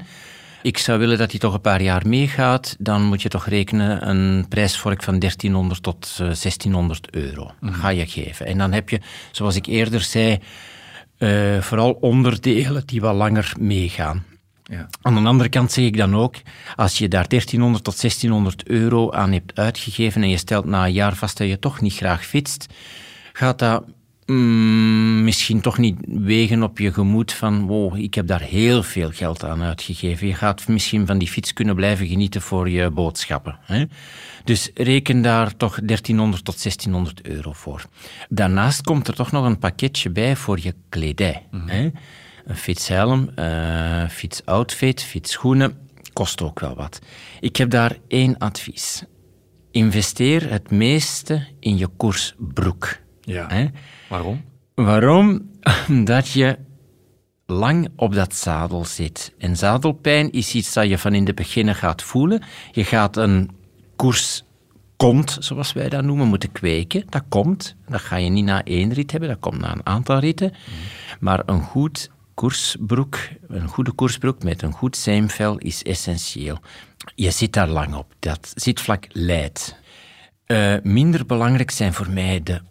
ik 0.61 0.77
zou 0.77 0.99
willen 0.99 1.17
dat 1.17 1.31
hij 1.31 1.39
toch 1.39 1.53
een 1.53 1.61
paar 1.61 1.81
jaar 1.81 2.07
meegaat, 2.07 2.75
dan 2.79 3.03
moet 3.03 3.21
je 3.21 3.29
toch 3.29 3.47
rekenen 3.47 4.09
een 4.09 4.47
prijsvork 4.47 5.03
van 5.03 5.19
1300 5.19 5.83
tot 5.83 6.09
eh, 6.11 6.17
1600 6.17 7.09
euro. 7.09 7.51
Ga 7.61 7.89
je 7.89 8.07
geven. 8.07 8.45
En 8.45 8.57
dan 8.57 8.71
heb 8.71 8.89
je, 8.89 8.99
zoals 9.31 9.55
ik 9.55 9.65
eerder 9.65 10.01
zei, 10.01 10.39
eh, 11.17 11.61
vooral 11.61 11.91
onderdelen 11.91 12.83
die 12.85 13.01
wat 13.01 13.15
langer 13.15 13.53
meegaan. 13.59 14.23
Ja. 14.69 14.88
Aan 15.01 15.23
de 15.23 15.29
andere 15.29 15.49
kant 15.49 15.71
zeg 15.71 15.85
ik 15.85 15.97
dan 15.97 16.15
ook, 16.15 16.35
als 16.75 16.97
je 16.97 17.07
daar 17.07 17.27
1300 17.27 17.83
tot 17.83 18.01
1600 18.01 18.67
euro 18.67 19.11
aan 19.11 19.31
hebt 19.31 19.59
uitgegeven 19.59 20.21
en 20.21 20.29
je 20.29 20.38
stelt 20.38 20.65
na 20.65 20.85
een 20.85 20.93
jaar 20.93 21.15
vast 21.15 21.38
dat 21.38 21.47
je 21.47 21.59
toch 21.59 21.81
niet 21.81 21.93
graag 21.93 22.25
fietst, 22.25 22.73
gaat 23.33 23.59
dat 23.59 23.83
mm, 24.25 25.23
misschien 25.23 25.61
toch 25.61 25.77
niet 25.77 25.97
wegen 26.05 26.63
op 26.63 26.77
je 26.79 26.93
gemoed 26.93 27.33
van 27.33 27.67
wow, 27.67 27.95
ik 27.97 28.13
heb 28.13 28.27
daar 28.27 28.41
heel 28.41 28.83
veel 28.83 29.11
geld 29.11 29.43
aan 29.43 29.61
uitgegeven. 29.61 30.27
Je 30.27 30.33
gaat 30.33 30.67
misschien 30.67 31.05
van 31.05 31.17
die 31.17 31.27
fiets 31.27 31.53
kunnen 31.53 31.75
blijven 31.75 32.07
genieten 32.07 32.41
voor 32.41 32.69
je 32.69 32.89
boodschappen. 32.89 33.59
Hè? 33.61 33.85
Dus 34.43 34.71
reken 34.73 35.21
daar 35.21 35.57
toch 35.57 35.79
1300 35.83 36.45
tot 36.45 36.61
1600 36.61 37.27
euro 37.27 37.53
voor. 37.53 37.85
Daarnaast 38.29 38.81
komt 38.81 39.07
er 39.07 39.15
toch 39.15 39.31
nog 39.31 39.45
een 39.45 39.59
pakketje 39.59 40.09
bij 40.09 40.35
voor 40.35 40.59
je 40.61 40.73
kledij. 40.89 41.45
Hè? 41.65 41.89
Een 42.49 42.55
fietshelm, 42.55 43.29
eh 43.35 44.07
fietsoutfit, 44.07 45.03
fietsschoenen, 45.03 45.77
kost 46.13 46.41
ook 46.41 46.59
wel 46.59 46.75
wat. 46.75 46.99
Ik 47.39 47.55
heb 47.55 47.69
daar 47.69 47.97
één 48.07 48.37
advies. 48.37 49.03
Investeer 49.71 50.51
het 50.51 50.71
meeste 50.71 51.47
in 51.59 51.77
je 51.77 51.87
koersbroek. 51.87 52.97
Ja. 53.21 53.47
Hè? 53.47 53.65
Waarom? 54.07 54.43
Waarom? 54.75 55.49
Omdat 55.89 56.29
je 56.29 56.57
lang 57.45 57.89
op 57.95 58.13
dat 58.13 58.35
zadel 58.35 58.85
zit. 58.85 59.33
En 59.37 59.57
zadelpijn 59.57 60.31
is 60.31 60.53
iets 60.53 60.73
dat 60.73 60.89
je 60.89 60.97
van 60.97 61.13
in 61.13 61.25
de 61.25 61.33
beginnen 61.33 61.75
gaat 61.75 62.01
voelen. 62.01 62.43
Je 62.71 62.83
gaat 62.83 63.17
een 63.17 63.49
koers 63.95 64.43
komt, 64.95 65.37
zoals 65.39 65.73
wij 65.73 65.89
dat 65.89 66.03
noemen, 66.03 66.27
moeten 66.27 66.51
kweken. 66.51 67.03
Dat 67.09 67.23
komt. 67.29 67.75
Dat 67.87 68.01
ga 68.01 68.15
je 68.15 68.29
niet 68.29 68.45
na 68.45 68.63
één 68.63 68.93
rit 68.93 69.11
hebben, 69.11 69.29
dat 69.29 69.39
komt 69.39 69.59
na 69.59 69.71
een 69.71 69.85
aantal 69.85 70.19
ritten. 70.19 70.53
Maar 71.19 71.43
een 71.45 71.61
goed 71.61 72.09
koersbroek, 72.39 73.17
een 73.48 73.67
goede 73.67 73.91
koersbroek 73.91 74.43
met 74.43 74.62
een 74.62 74.72
goed 74.72 74.98
zeemvel 74.98 75.58
is 75.58 75.84
essentieel. 75.84 76.60
Je 77.15 77.31
zit 77.31 77.53
daar 77.53 77.67
lang 77.67 77.96
op. 77.96 78.13
Dat 78.19 78.51
zitvlak 78.55 79.08
leidt. 79.10 79.75
Eh, 80.46 80.75
minder 80.84 81.25
belangrijk 81.25 81.72
zijn 81.72 81.93
voor 81.93 82.10
mij 82.10 82.43
de 82.43 82.62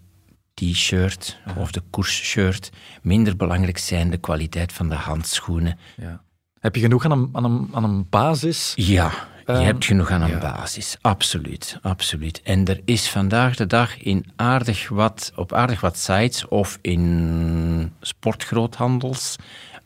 t-shirt 0.55 1.39
of 1.57 1.71
de 1.73 1.83
koersshirt. 1.91 2.71
Minder 3.03 3.37
belangrijk 3.37 3.79
zijn 3.79 4.11
de 4.11 4.17
kwaliteit 4.17 4.73
van 4.73 4.89
de 4.89 4.95
handschoenen. 4.95 5.79
Ja. 5.97 6.23
Heb 6.61 6.75
je 6.75 6.81
genoeg 6.81 7.05
aan 7.05 7.11
een, 7.13 7.29
aan 7.33 7.45
een, 7.45 7.69
aan 7.73 7.85
een 7.85 8.09
basis? 8.09 8.73
Ja, 8.77 9.13
je 9.53 9.59
Ehm, 9.59 9.65
hebt 9.65 9.85
genoeg 9.85 10.11
aan 10.11 10.23
een 10.23 10.29
ja. 10.29 10.39
basis. 10.39 10.97
Absoluut, 11.01 11.79
absoluut. 11.83 12.43
En 12.43 12.65
er 12.65 12.81
is 12.85 13.09
vandaag 13.09 13.57
de 13.57 13.67
dag 13.67 13.99
in 13.99 14.25
aardig 14.37 14.89
wat, 14.89 15.33
op 15.37 15.53
aardig 15.53 15.81
wat 15.81 15.99
sites 15.99 16.49
of 16.49 16.79
in 16.81 17.93
sportgroothandels 18.01 19.37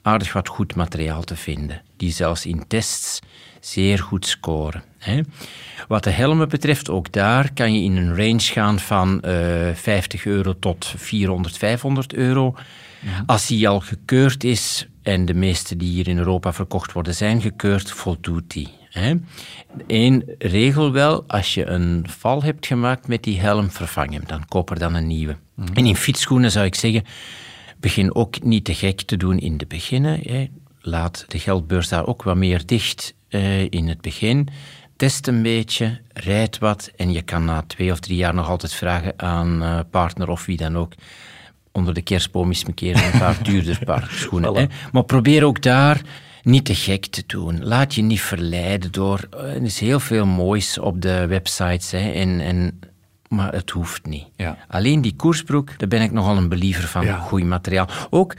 aardig 0.02 0.33
wat 0.33 0.49
goed 0.49 0.75
materiaal 0.75 1.23
te 1.23 1.37
vinden. 1.37 1.83
Die 1.97 2.12
zelfs 2.12 2.47
in 2.47 2.64
tests 2.69 3.19
zeer 3.61 3.99
goed 3.99 4.26
scoren. 4.26 4.83
Hè. 4.99 5.21
Wat 5.88 6.04
de 6.04 6.11
helmen 6.11 6.49
betreft, 6.49 6.90
ook 6.90 7.12
daar 7.12 7.52
kan 7.52 7.75
je 7.75 7.83
in 7.83 7.97
een 7.97 8.16
range 8.16 8.40
gaan 8.40 8.78
van 8.78 9.21
eh 9.21 9.75
50 9.75 10.25
euro 10.25 10.59
tot 10.59 10.95
400, 10.97 11.59
500 11.59 12.14
euro. 12.14 12.54
Als 13.26 13.47
die 13.47 13.69
al 13.69 13.81
gekeurd 13.81 14.45
is, 14.45 14.87
en 15.02 15.25
de 15.25 15.35
meeste 15.35 15.76
die 15.76 15.90
hier 15.90 16.09
in 16.09 16.19
Europa 16.19 16.52
verkocht 16.52 16.92
worden 16.92 17.14
zijn 17.14 17.40
gekeurd, 17.40 17.90
voldoet 17.90 18.50
die. 18.50 18.69
Hè. 18.92 19.14
Eén 19.87 20.25
regel 20.38 20.92
wel, 20.92 21.24
als 21.26 21.55
je 21.55 21.66
een 21.66 22.05
val 22.09 22.42
hebt 22.42 22.66
gemaakt 22.66 23.09
met 23.09 23.22
die 23.22 23.40
helm, 23.40 23.70
vervang 23.70 24.12
hem. 24.12 24.22
Dan 24.26 24.48
koop 24.48 24.70
er 24.70 24.78
dan 24.78 24.94
een 24.94 25.07
nieuwe. 25.07 25.37
En 25.74 25.87
in 25.87 25.96
fietsschoenen 25.96 26.50
zou 26.50 26.66
ik 26.66 26.74
zeggen, 26.74 27.05
begin 27.81 28.14
ook 28.14 28.42
niet 28.42 28.64
te 28.64 28.74
gek 28.74 29.00
te 29.00 29.16
doen 29.16 29.38
in 29.38 29.57
de 29.57 29.66
beginnen. 29.66 30.20
Hè. 30.22 30.46
Laat 30.81 31.24
de 31.28 31.38
geldbeurs 31.38 31.88
daar 31.88 32.07
ook 32.07 32.22
wat 32.22 32.37
meer 32.37 32.66
dicht 32.66 33.14
eh, 33.28 33.62
in 33.62 33.88
het 33.88 34.00
begin. 34.00 34.48
Test 34.96 35.26
een 35.26 35.42
beetje, 35.42 36.00
rijd 36.12 36.59
wat 36.59 36.90
en 36.96 37.12
je 37.12 37.22
kan 37.22 37.44
na 37.44 37.62
twee 37.66 37.92
of 37.92 38.00
drie 38.00 38.16
jaar 38.16 38.35
nog 38.35 38.48
altijd 38.48 38.74
vragen 38.74 39.12
aan 39.16 39.62
eh, 39.62 39.78
partner 39.90 40.28
of 40.28 40.46
wie 40.46 40.57
dan 40.57 40.76
ook. 40.76 40.92
Onder 41.72 41.94
de 41.94 42.02
kerstboom 42.02 42.50
is 42.50 42.64
een 42.66 42.74
keer 42.74 43.05
een 43.05 43.18
paar 43.18 43.42
duurder 43.48 43.85
paar 43.85 44.09
schoenen. 44.11 44.55
Hè. 44.55 44.66
Maar 44.92 45.05
probeer 45.05 45.44
ook 45.44 45.62
daar 45.62 46.00
niet 46.42 46.64
te 46.64 46.74
gek 46.74 47.07
te 47.07 47.22
doen. 47.26 47.64
Laat 47.64 47.94
je 47.94 48.02
niet 48.02 48.20
verleiden 48.20 48.92
door... 48.92 49.26
eh, 49.31 49.55
Er 49.55 49.62
is 49.62 49.81
heel 49.81 50.00
veel 50.00 50.26
moois 50.26 50.78
op 50.78 51.00
de 51.00 51.26
websites. 51.26 51.90
Hè, 51.90 52.11
en, 52.11 52.40
en, 52.40 52.81
maar 53.28 53.52
het 53.52 53.70
hoeft 53.70 54.07
niet. 54.07 54.26
Ja. 54.37 54.59
Alleen 54.68 55.00
die 55.00 55.16
koersbroek, 55.16 55.78
daar 55.78 55.88
ben 55.88 56.02
ik 56.02 56.12
nogal 56.12 56.37
een 56.37 56.48
believer 56.48 56.88
van. 56.88 57.05
Ja. 57.05 57.18
Goed 57.18 57.44
materiaal. 57.44 57.88
Ook, 58.11 58.35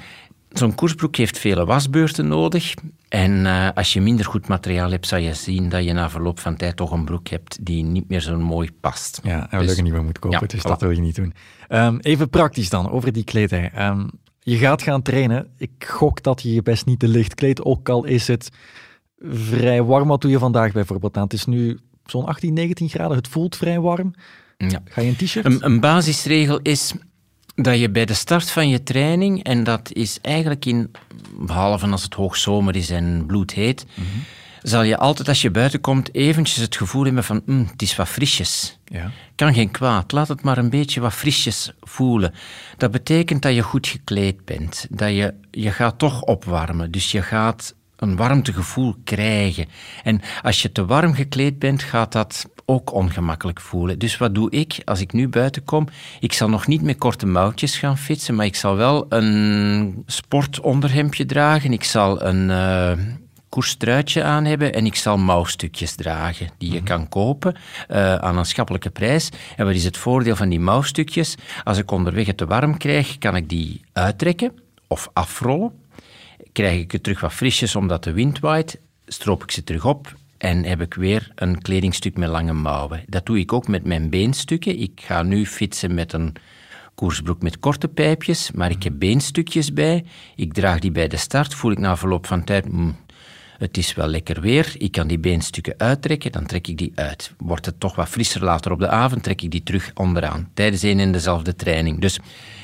zo'n 0.49 0.75
koersbroek 0.75 1.15
heeft 1.15 1.37
vele 1.37 1.65
wasbeurten 1.65 2.27
nodig. 2.27 2.73
En 3.09 3.45
eh, 3.45 3.69
als 3.73 3.93
je 3.93 4.01
minder 4.01 4.25
goed 4.25 4.47
materiaal 4.47 4.91
hebt, 4.91 5.07
zal 5.07 5.19
je 5.19 5.33
zien 5.33 5.69
dat 5.69 5.83
je 5.83 5.93
na 5.93 6.09
verloop 6.09 6.39
van 6.39 6.55
tijd 6.55 6.75
toch 6.75 6.91
een 6.91 7.05
broek 7.05 7.27
hebt 7.27 7.57
die 7.65 7.83
niet 7.83 8.09
meer 8.09 8.21
zo 8.21 8.39
mooi 8.39 8.69
past. 8.81 9.19
Ja, 9.23 9.47
en 9.51 9.59
we 9.59 9.65
Dus- 9.65 9.77
een 9.77 9.83
nieuwe 9.83 10.01
moet 10.01 10.19
kopen, 10.19 10.39
ja, 10.41 10.47
dus 10.47 10.63
dat 10.63 10.81
wil 10.81 10.89
je 10.91 11.01
niet 11.01 11.15
doen. 11.15 11.33
Ehm, 11.67 11.97
even 12.01 12.29
praktisch 12.29 12.69
dan, 12.69 12.89
over 12.89 13.11
die 13.13 13.23
kledij. 13.23 13.71
Ehm, 13.73 14.07
je 14.43 14.57
gaat 14.57 14.81
gaan 14.81 15.01
trainen. 15.01 15.47
Ik 15.57 15.71
gok 15.87 16.23
dat 16.23 16.41
je 16.41 16.53
je 16.53 16.61
best 16.61 16.85
niet 16.85 16.99
te 16.99 17.07
licht 17.07 17.35
kleedt, 17.35 17.63
ook 17.63 17.89
al 17.89 18.03
is 18.03 18.27
het 18.27 18.49
vrij 19.19 19.83
warm. 19.83 20.07
Wat 20.07 20.21
doe 20.21 20.31
je 20.31 20.39
vandaag 20.39 20.71
bijvoorbeeld 20.71 21.17
aan? 21.17 21.23
Het 21.23 21.33
is 21.33 21.45
nu 21.45 21.79
zo'n 22.05 22.25
18, 22.25 22.53
19 22.53 22.89
graden, 22.89 23.17
het 23.17 23.27
voelt 23.27 23.55
vrij 23.55 23.79
warm. 23.79 24.13
Ja. 24.57 24.81
Ga 24.85 25.01
je 25.01 25.07
een 25.07 25.15
t-shirt? 25.15 25.45
Een, 25.45 25.65
een 25.65 25.79
basisregel 25.79 26.59
is 26.61 26.93
dat 27.55 27.79
je 27.79 27.89
bij 27.89 28.05
de 28.05 28.13
start 28.13 28.51
van 28.51 28.69
je 28.69 28.83
training, 28.83 29.43
en 29.43 29.63
dat 29.63 29.91
is 29.93 30.19
eigenlijk 30.21 30.65
in, 30.65 30.91
behalve 31.39 31.87
als 31.87 32.03
het 32.03 32.13
hoogzomer 32.13 32.75
is 32.75 32.89
en 32.89 33.25
bloedheet, 33.25 33.85
zal 34.63 34.83
je 34.83 34.97
altijd 34.97 35.27
als 35.27 35.41
je 35.41 35.51
buiten 35.51 35.81
komt 35.81 36.15
eventjes 36.15 36.57
het 36.57 36.75
gevoel 36.75 37.03
hebben 37.03 37.23
van 37.23 37.41
"Mm, 37.45 37.67
het 37.71 37.81
is 37.81 37.95
wat 37.95 38.07
frisjes. 38.07 38.79
Ja. 38.85 39.11
Kan 39.35 39.53
geen 39.53 39.71
kwaad. 39.71 40.11
Laat 40.11 40.27
het 40.27 40.41
maar 40.41 40.57
een 40.57 40.69
beetje 40.69 41.01
wat 41.01 41.13
frisjes 41.13 41.71
voelen. 41.79 42.33
Dat 42.77 42.91
betekent 42.91 43.41
dat 43.41 43.55
je 43.55 43.61
goed 43.61 43.87
gekleed 43.87 44.45
bent. 44.45 44.87
Dat 44.89 45.09
je, 45.09 45.33
je 45.51 45.71
gaat 45.71 45.97
toch 45.97 46.21
opwarmen. 46.21 46.91
Dus 46.91 47.11
je 47.11 47.21
gaat 47.21 47.75
een 47.95 48.15
warmtegevoel 48.15 48.95
krijgen. 49.03 49.65
En 50.03 50.21
als 50.41 50.61
je 50.61 50.71
te 50.71 50.85
warm 50.85 51.13
gekleed 51.13 51.59
bent, 51.59 51.83
gaat 51.83 52.11
dat 52.11 52.49
ook 52.65 52.93
ongemakkelijk 52.93 53.61
voelen. 53.61 53.99
Dus 53.99 54.17
wat 54.17 54.35
doe 54.35 54.51
ik 54.51 54.81
als 54.85 54.99
ik 55.01 55.13
nu 55.13 55.27
buiten 55.27 55.63
kom? 55.63 55.87
Ik 56.19 56.33
zal 56.33 56.49
nog 56.49 56.67
niet 56.67 56.81
met 56.81 56.97
korte 56.97 57.25
mouwtjes 57.25 57.77
gaan 57.77 57.97
fietsen, 57.97 58.35
maar 58.35 58.45
ik 58.45 58.55
zal 58.55 58.75
wel 58.75 59.05
een 59.09 60.03
sportonderhemdje 60.05 61.25
dragen. 61.25 61.73
Ik 61.73 61.83
zal 61.83 62.21
een 62.21 62.49
eh 62.49 62.91
koerstruitje 63.53 64.23
aan 64.23 64.45
hebben 64.45 64.73
en 64.73 64.85
ik 64.85 64.95
zal 64.95 65.17
mouwstukjes 65.17 65.95
dragen 65.95 66.49
die 66.57 66.71
je 66.71 66.83
kan 66.83 67.09
kopen 67.09 67.55
eh, 67.87 68.15
aan 68.15 68.37
een 68.37 68.45
schappelijke 68.45 68.89
prijs. 68.89 69.29
En 69.57 69.65
wat 69.65 69.75
is 69.75 69.83
het 69.83 69.97
voordeel 69.97 70.35
van 70.35 70.49
die 70.49 70.59
mouwstukjes? 70.59 71.35
Als 71.63 71.77
ik 71.77 71.91
onderweg 71.91 72.25
het 72.25 72.37
te 72.37 72.45
warm 72.45 72.77
krijg, 72.77 73.17
kan 73.17 73.35
ik 73.35 73.49
die 73.49 73.81
uittrekken 73.91 74.51
of 74.87 75.09
afrollen. 75.13 75.71
Krijg 76.51 76.79
ik 76.79 76.91
het 76.91 77.03
terug 77.03 77.19
wat 77.19 77.33
frisjes 77.33 77.75
omdat 77.75 78.03
de 78.03 78.11
wind 78.11 78.39
waait, 78.39 78.79
stroop 79.05 79.43
ik 79.43 79.51
ze 79.51 79.63
terug 79.63 79.85
op 79.85 80.13
en 80.37 80.63
heb 80.63 80.81
ik 80.81 80.93
weer 80.93 81.31
een 81.35 81.61
kledingstuk 81.61 82.17
met 82.17 82.29
lange 82.29 82.53
mouwen. 82.53 83.03
Dat 83.07 83.25
doe 83.25 83.39
ik 83.39 83.53
ook 83.53 83.67
met 83.67 83.85
mijn 83.85 84.09
beenstukken. 84.09 84.79
Ik 84.79 85.01
ga 85.05 85.23
nu 85.23 85.45
fietsen 85.45 85.93
met 85.93 86.13
een 86.13 86.35
koersbroek 86.95 87.41
met 87.41 87.59
korte 87.59 87.87
pijpjes, 87.87 88.51
maar 88.51 88.69
ik 88.69 88.83
heb 88.83 88.93
beenstukjes 88.95 89.73
bij. 89.73 90.05
Ik 90.35 90.53
draag 90.53 90.79
die 90.79 90.91
bij 90.91 91.07
de 91.07 91.17
start, 91.17 91.53
voel 91.53 91.71
ik 91.71 91.79
na 91.79 91.97
verloop 91.97 92.25
van 92.25 92.43
tijd... 92.43 92.71
mm, 92.71 92.95
het 93.57 93.77
is 93.77 93.93
wel 93.93 94.07
lekker 94.07 94.41
weer, 94.41 94.75
ik 94.77 94.91
kan 94.91 95.07
die 95.07 95.19
beenstukken 95.19 95.73
uittrekken, 95.77 96.31
dan 96.31 96.45
trek 96.45 96.67
ik 96.67 96.77
die 96.77 96.91
uit. 96.95 97.33
Wordt 97.37 97.65
het 97.65 97.79
toch 97.79 97.95
wat 97.95 98.09
frisser 98.09 98.43
later 98.43 98.71
op 98.71 98.79
de 98.79 98.87
avond, 98.89 99.23
trek 99.23 99.41
ik 99.41 99.51
die 99.51 99.63
terug 99.63 99.91
onderaan. 99.93 100.49
Tijdens 100.53 100.81
een 100.81 100.99
en 100.99 101.11
dezelfde 101.11 101.55
training. 101.55 102.01
Dus 102.01 102.19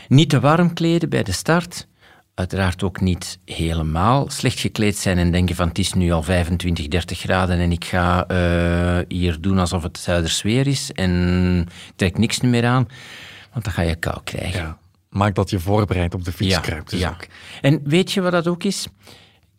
niet 0.07 0.29
te 0.29 0.39
warm 0.39 0.73
kleden 0.73 1.09
bij 1.09 1.23
de 1.23 1.31
start. 1.31 1.87
Uiteraard 2.33 2.83
ook 2.83 3.01
niet 3.01 3.39
helemaal 3.45 4.29
slecht 4.29 4.59
gekleed 4.59 4.97
zijn 4.97 5.17
en 5.17 5.31
denken 5.31 5.55
van 5.55 5.67
het 5.67 5.77
is 5.77 5.93
nu 5.93 6.11
al 6.11 6.23
25, 6.23 6.87
30 6.87 7.19
graden 7.19 7.59
en 7.59 7.71
ik 7.71 7.85
ga 7.85 8.27
eh, 8.27 8.99
hier 9.07 9.41
doen 9.41 9.59
alsof 9.59 9.83
het 9.83 9.97
zuidersweer 9.97 10.67
is 10.67 10.91
en 10.91 11.67
trek 11.95 12.17
niks 12.17 12.39
meer 12.39 12.65
aan, 12.65 12.87
want 13.51 13.63
dan 13.65 13.73
ga 13.73 13.81
je 13.81 13.95
kou 13.95 14.19
krijgen. 14.23 14.59
ja. 14.59 14.77
Maak 15.09 15.35
dat 15.35 15.49
je 15.49 15.59
voorbereid 15.59 16.13
op 16.13 16.23
de 16.23 16.31
fiets 16.31 16.61
kruipt. 16.61 16.89
Dus 16.89 16.99
ja. 16.99 17.09
ook. 17.09 17.27
En 17.61 17.79
weet 17.83 18.11
je 18.11 18.21
wat 18.21 18.31
dat 18.31 18.47
ook 18.47 18.63
is? 18.63 18.87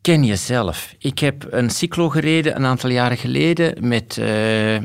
Ken 0.01 0.25
jezelf. 0.25 0.95
Ik 0.99 1.19
heb 1.19 1.47
een 1.51 1.71
cyclo 1.71 2.09
gereden 2.09 2.57
een 2.57 2.65
aantal 2.65 2.91
jaren 2.91 3.17
geleden 3.17 3.89
met 3.89 4.17
uh, 4.17 4.27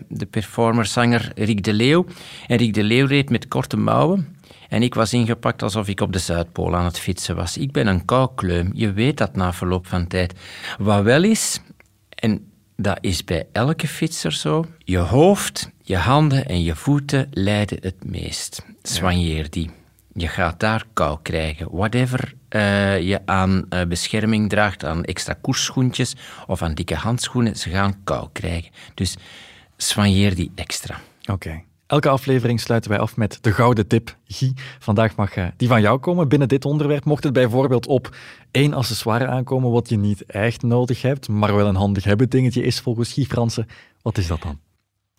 de 0.07 0.25
performerzanger 0.29 1.31
Rick 1.35 1.63
de 1.63 1.73
Leeuw. 1.73 2.05
En 2.47 2.57
Rick 2.57 2.73
de 2.73 2.83
Leeuw 2.83 3.05
reed 3.05 3.29
met 3.29 3.47
korte 3.47 3.77
mouwen. 3.77 4.37
En 4.69 4.83
ik 4.83 4.93
was 4.93 5.13
ingepakt 5.13 5.63
alsof 5.63 5.87
ik 5.87 6.01
op 6.01 6.13
de 6.13 6.19
Zuidpool 6.19 6.75
aan 6.75 6.85
het 6.85 6.99
fietsen 6.99 7.35
was. 7.35 7.57
Ik 7.57 7.71
ben 7.71 7.87
een 7.87 8.05
koukleum. 8.05 8.71
Je 8.73 8.93
weet 8.93 9.17
dat 9.17 9.35
na 9.35 9.53
verloop 9.53 9.87
van 9.87 10.07
tijd. 10.07 10.33
Wat 10.77 11.03
wel 11.03 11.23
is, 11.23 11.59
en 12.09 12.51
dat 12.75 12.97
is 13.01 13.23
bij 13.23 13.47
elke 13.51 13.87
fietser 13.87 14.33
zo, 14.33 14.65
je 14.77 14.97
hoofd, 14.97 15.71
je 15.81 15.97
handen 15.97 16.45
en 16.45 16.63
je 16.63 16.75
voeten 16.75 17.27
lijden 17.31 17.77
het 17.81 18.05
meest. 18.05 18.65
Soigneer 18.81 19.49
die. 19.49 19.69
Je 20.17 20.27
gaat 20.27 20.59
daar 20.59 20.85
kou 20.93 21.19
krijgen. 21.21 21.67
Whatever 21.71 22.33
uh, 22.49 22.99
je 23.01 23.21
aan 23.25 23.65
uh, 23.69 23.81
bescherming 23.83 24.49
draagt, 24.49 24.85
aan 24.85 25.03
extra 25.03 25.35
koersschoentjes 25.41 26.15
of 26.47 26.61
aan 26.61 26.73
dikke 26.73 26.95
handschoenen, 26.95 27.55
ze 27.55 27.69
gaan 27.69 28.03
kou 28.03 28.29
krijgen. 28.31 28.71
Dus 28.93 29.17
soigneer 29.77 30.35
die 30.35 30.51
extra. 30.55 30.99
Oké. 31.31 31.63
Elke 31.87 32.09
aflevering 32.09 32.59
sluiten 32.59 32.91
wij 32.91 32.99
af 32.99 33.17
met 33.17 33.37
de 33.41 33.51
gouden 33.51 33.87
tip. 33.87 34.17
Guy, 34.27 34.53
vandaag 34.79 35.15
mag 35.15 35.35
uh, 35.35 35.47
die 35.57 35.67
van 35.67 35.81
jou 35.81 35.99
komen 35.99 36.27
binnen 36.27 36.47
dit 36.47 36.65
onderwerp. 36.65 37.05
Mocht 37.05 37.23
het 37.23 37.33
bijvoorbeeld 37.33 37.87
op 37.87 38.15
één 38.51 38.73
accessoire 38.73 39.27
aankomen 39.27 39.71
wat 39.71 39.89
je 39.89 39.97
niet 39.97 40.25
echt 40.25 40.61
nodig 40.61 41.01
hebt, 41.01 41.27
maar 41.27 41.55
wel 41.55 41.67
een 41.67 41.75
handig 41.75 42.03
hebben 42.03 42.29
dingetje 42.29 42.63
is 42.63 42.79
volgens 42.79 43.13
Guy 43.13 43.25
Fransen, 43.25 43.67
wat 44.01 44.17
is 44.17 44.27
dat 44.27 44.41
dan? 44.41 44.59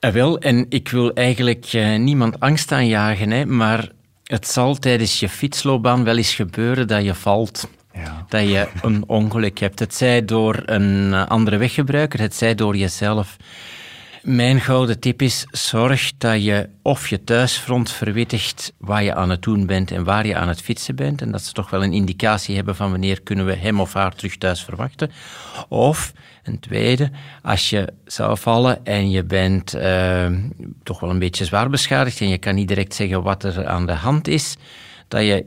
Uh, 0.00 0.10
wel, 0.10 0.38
en 0.38 0.66
ik 0.68 0.88
wil 0.88 1.12
eigenlijk 1.12 1.72
uh, 1.72 1.98
niemand 1.98 2.40
angst 2.40 2.72
aanjagen, 2.72 3.30
hè, 3.30 3.46
maar 3.46 3.90
het 4.26 4.48
zal 4.48 4.74
tijdens 4.74 5.20
je 5.20 5.28
fietsloopbaan 5.28 6.04
wel 6.04 6.16
eens 6.16 6.34
gebeuren 6.34 6.88
dat 6.88 7.04
je 7.04 7.14
valt. 7.14 7.68
Ja. 7.94 8.24
Dat 8.28 8.48
je 8.48 8.68
een 8.82 9.04
ongeluk 9.06 9.58
hebt. 9.58 9.78
Het 9.78 9.94
zij 9.94 10.24
door 10.24 10.62
een 10.64 11.14
andere 11.14 11.56
weggebruiker, 11.56 12.20
het 12.20 12.34
zij 12.34 12.54
door 12.54 12.76
jezelf. 12.76 13.36
Mijn 14.26 14.60
gouden 14.60 15.00
tip 15.00 15.22
is: 15.22 15.46
zorg 15.50 16.12
dat 16.18 16.44
je 16.44 16.68
of 16.82 17.08
je 17.08 17.24
thuisfront 17.24 17.90
verwittigt 17.90 18.72
waar 18.78 19.02
je 19.02 19.14
aan 19.14 19.30
het 19.30 19.42
doen 19.42 19.66
bent 19.66 19.90
en 19.90 20.04
waar 20.04 20.26
je 20.26 20.36
aan 20.36 20.48
het 20.48 20.62
fietsen 20.62 20.96
bent. 20.96 21.22
En 21.22 21.30
dat 21.30 21.42
ze 21.42 21.52
toch 21.52 21.70
wel 21.70 21.82
een 21.82 21.92
indicatie 21.92 22.56
hebben 22.56 22.76
van 22.76 22.90
wanneer 22.90 23.22
kunnen 23.22 23.46
we 23.46 23.54
hem 23.54 23.80
of 23.80 23.92
haar 23.92 24.14
terug 24.14 24.36
thuis 24.36 24.64
verwachten. 24.64 25.10
Of 25.68 26.12
een 26.42 26.60
tweede, 26.60 27.10
als 27.42 27.70
je 27.70 27.92
zou 28.04 28.38
vallen 28.38 28.84
en 28.84 29.10
je 29.10 29.24
bent 29.24 29.74
uh, 29.74 30.26
toch 30.82 31.00
wel 31.00 31.10
een 31.10 31.18
beetje 31.18 31.44
zwaar 31.44 31.70
beschadigd 31.70 32.20
en 32.20 32.28
je 32.28 32.38
kan 32.38 32.54
niet 32.54 32.68
direct 32.68 32.94
zeggen 32.94 33.22
wat 33.22 33.44
er 33.44 33.66
aan 33.66 33.86
de 33.86 33.92
hand 33.92 34.28
is, 34.28 34.56
dat 35.08 35.22
je 35.22 35.44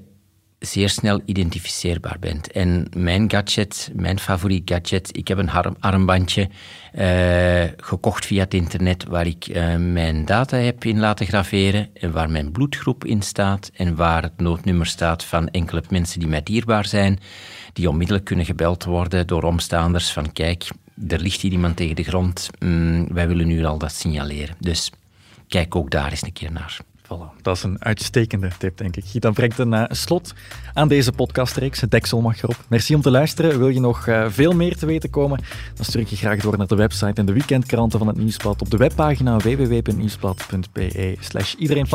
zeer 0.60 0.90
snel 0.90 1.22
identificeerbaar 1.26 2.18
bent. 2.20 2.52
En 2.52 2.88
mijn 2.98 3.32
gadget, 3.32 3.92
mijn 3.94 4.20
favoriet 4.20 4.70
gadget, 4.72 5.18
ik 5.18 5.28
heb 5.28 5.38
een 5.38 5.80
armbandje 5.80 6.50
uh, 6.96 7.64
gekocht 7.78 8.26
via 8.26 8.44
het 8.44 8.54
internet 8.54 9.06
waar 9.06 9.28
ik 9.28 9.48
uh, 9.48 9.76
mijn 9.76 10.26
data 10.26 10.58
heb 10.58 10.86
in 10.86 11.00
laten 11.00 11.26
graveren 11.26 11.90
en 11.94 12.12
waar 12.12 12.30
mijn 12.30 12.52
bloedgroep 12.52 13.06
in 13.06 13.22
staat 13.22 13.72
en 13.76 13.96
waar 13.96 14.24
het 14.24 14.38
noodnummer 14.38 14.86
staat 14.86 15.24
van 15.24 15.50
enkele 15.50 15.84
mensen 15.90 16.20
die 16.20 16.30
mij 16.30 16.44
dierbaar 16.44 16.86
zijn, 16.86 17.20
die 17.74 17.90
onmiddellijk 17.90 18.26
kunnen 18.26 18.46
gebeld 18.46 18.84
worden 18.84 19.28
door 19.28 19.44
omstaanders 19.44 20.12
van 20.12 20.32
kijk, 20.32 20.68
er 21.08 21.20
ligt 21.20 21.42
hier 21.42 21.52
iemand 21.52 21.76
tegen 21.76 21.96
de 21.96 22.04
grond, 22.04 22.50
mm, 22.60 23.08
wij 23.14 23.28
willen 23.28 23.48
nu 23.48 23.66
al 23.66 23.78
dat 23.78 23.94
signaleren. 23.94 24.56
Dus 24.60 24.92
kijk 25.48 25.76
ook 25.76 25.92
daar 25.92 26.12
eens 26.12 26.24
een 26.24 26.34
keer 26.34 26.52
naar. 26.52 26.80
Voilà, 27.14 27.42
dat 27.42 27.56
is 27.56 27.64
een 27.64 27.84
uitstekende 27.84 28.50
tip, 28.58 28.78
denk 28.78 28.96
ik. 28.96 29.22
Dan 29.22 29.34
brengt 29.34 29.58
een 29.58 29.88
slot 29.90 30.34
aan 30.74 30.88
deze 30.88 31.12
podcastreeks. 31.12 31.82
Het 31.82 31.92
deksel 31.92 32.22
mag 32.22 32.44
erop. 32.44 32.56
Merci 32.68 32.96
om 32.96 33.02
te 33.02 33.12
luisteren. 33.12 33.58
Wil 33.58 33.68
je 33.68 33.80
nog 33.80 34.08
uh, 34.08 34.26
veel 34.30 34.52
meer 34.52 34.78
te 34.78 34.86
weten 34.86 35.10
komen? 35.10 35.42
Dan 35.74 35.86
stuur 35.86 36.02
ik 36.02 36.08
je 36.08 36.16
graag 36.16 36.40
door 36.40 36.58
naar 36.58 36.68
de 36.68 36.76
website 36.76 37.14
en 37.14 37.26
de 37.26 37.34
weekendkranten 37.34 38.00
van 38.00 38.08
het 38.08 38.18
Nieuwsblad. 38.18 38.62
Op 38.62 38.70
de 38.70 38.78
webpagina 38.78 39.38
www.nieuwsblad.be 39.38 41.18
slash 41.20 41.54
iedereen 41.54 41.88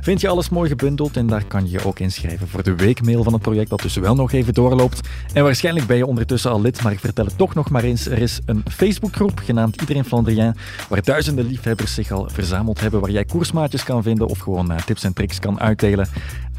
vind 0.00 0.20
je 0.20 0.28
alles 0.28 0.48
mooi 0.48 0.68
gebundeld 0.68 1.16
en 1.16 1.26
daar 1.26 1.44
kan 1.44 1.64
je 1.64 1.70
je 1.70 1.84
ook 1.84 1.98
inschrijven 1.98 2.48
voor 2.48 2.62
de 2.62 2.74
weekmail 2.74 3.22
van 3.22 3.32
het 3.32 3.42
project 3.42 3.70
dat 3.70 3.80
dus 3.80 3.96
wel 3.96 4.14
nog 4.14 4.32
even 4.32 4.54
doorloopt. 4.54 5.08
En 5.32 5.42
waarschijnlijk 5.42 5.86
ben 5.86 5.96
je 5.96 6.06
ondertussen 6.06 6.50
al 6.50 6.60
lid, 6.60 6.82
maar 6.82 6.92
ik 6.92 7.00
vertel 7.00 7.24
het 7.24 7.38
toch 7.38 7.54
nog 7.54 7.70
maar 7.70 7.82
eens. 7.82 8.06
Er 8.06 8.18
is 8.18 8.40
een 8.46 8.62
Facebookgroep 8.70 9.38
genaamd 9.44 9.80
Iedereen 9.80 10.04
Flandrien, 10.04 10.56
waar 10.88 11.02
duizenden 11.02 11.46
liefhebbers 11.46 11.94
zich 11.94 12.10
al 12.10 12.28
verzameld 12.32 12.80
hebben, 12.80 13.00
waar 13.00 13.10
jij 13.10 13.24
koersmaatjes 13.24 13.84
kan 13.84 14.02
vinden 14.02 14.26
of 14.26 14.37
gewoon 14.40 14.72
uh, 14.72 14.78
tips 14.78 15.04
en 15.04 15.12
tricks 15.12 15.38
kan 15.38 15.60
uitdelen. 15.60 16.08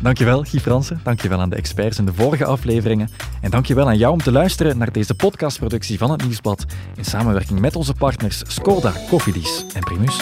Dankjewel, 0.01 0.43
Guy 0.43 0.59
Fransen. 0.59 0.99
Dankjewel 1.03 1.39
aan 1.39 1.49
de 1.49 1.55
experts 1.55 1.97
in 1.97 2.05
de 2.05 2.13
vorige 2.13 2.45
afleveringen. 2.45 3.09
En 3.41 3.51
dankjewel 3.51 3.87
aan 3.87 3.97
jou 3.97 4.13
om 4.13 4.21
te 4.21 4.31
luisteren 4.31 4.77
naar 4.77 4.91
deze 4.91 5.15
podcastproductie 5.15 5.97
van 5.97 6.11
het 6.11 6.23
Nieuwsblad 6.23 6.65
in 6.95 7.05
samenwerking 7.05 7.59
met 7.59 7.75
onze 7.75 7.93
partners 7.93 8.41
Skoda, 8.47 8.93
Cofidis 9.09 9.65
en 9.73 9.83
Primus. 9.83 10.19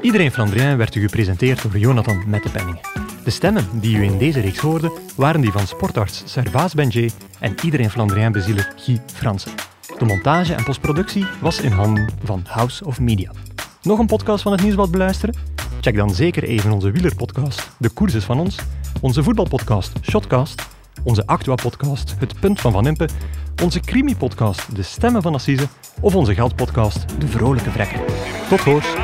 Iedereen 0.00 0.32
Flandrien 0.32 0.76
werd 0.76 0.94
u 0.94 1.00
gepresenteerd 1.00 1.62
door 1.62 1.78
Jonathan 1.78 2.22
Mettepenning. 2.26 2.80
De 3.24 3.30
stemmen 3.30 3.66
die 3.72 3.96
u 3.96 4.02
in 4.02 4.18
deze 4.18 4.40
reeks 4.40 4.58
hoorde 4.58 4.92
waren 5.16 5.40
die 5.40 5.52
van 5.52 5.66
sportarts 5.66 6.22
Servaas 6.26 6.74
Benjé 6.74 7.08
en 7.38 7.54
Iedereen 7.64 7.90
Flandrien 7.90 8.32
bezieler 8.32 8.72
Guy 8.76 9.00
Fransen. 9.14 9.52
De 9.98 10.04
montage 10.04 10.54
en 10.54 10.64
postproductie 10.64 11.26
was 11.40 11.60
in 11.60 11.72
handen 11.72 12.08
van 12.24 12.44
House 12.48 12.84
of 12.84 13.00
Media. 13.00 13.30
Nog 13.88 13.98
een 13.98 14.06
podcast 14.06 14.42
van 14.42 14.52
het 14.52 14.60
Nieuwsblad 14.60 14.90
beluisteren? 14.90 15.34
Check 15.80 15.96
dan 15.96 16.10
zeker 16.10 16.42
even 16.44 16.72
onze 16.72 16.90
wielerpodcast 16.90 17.70
De 17.78 17.88
Koers 17.88 18.24
van 18.24 18.40
ons, 18.40 18.58
onze 19.00 19.22
voetbalpodcast 19.22 19.92
Shotcast, 20.02 20.66
onze 21.04 21.26
Actua-podcast 21.26 22.14
Het 22.18 22.40
Punt 22.40 22.60
van 22.60 22.72
Van 22.72 22.86
Impe, 22.86 23.08
onze 23.62 23.80
crimi-podcast 23.80 24.76
De 24.76 24.82
Stemmen 24.82 25.22
van 25.22 25.34
Assise 25.34 25.68
of 26.00 26.14
onze 26.14 26.34
geldpodcast 26.34 27.04
De 27.18 27.26
Vrolijke 27.26 27.70
Vrekken. 27.70 28.00
Tot 28.48 28.60
hoors! 28.60 28.94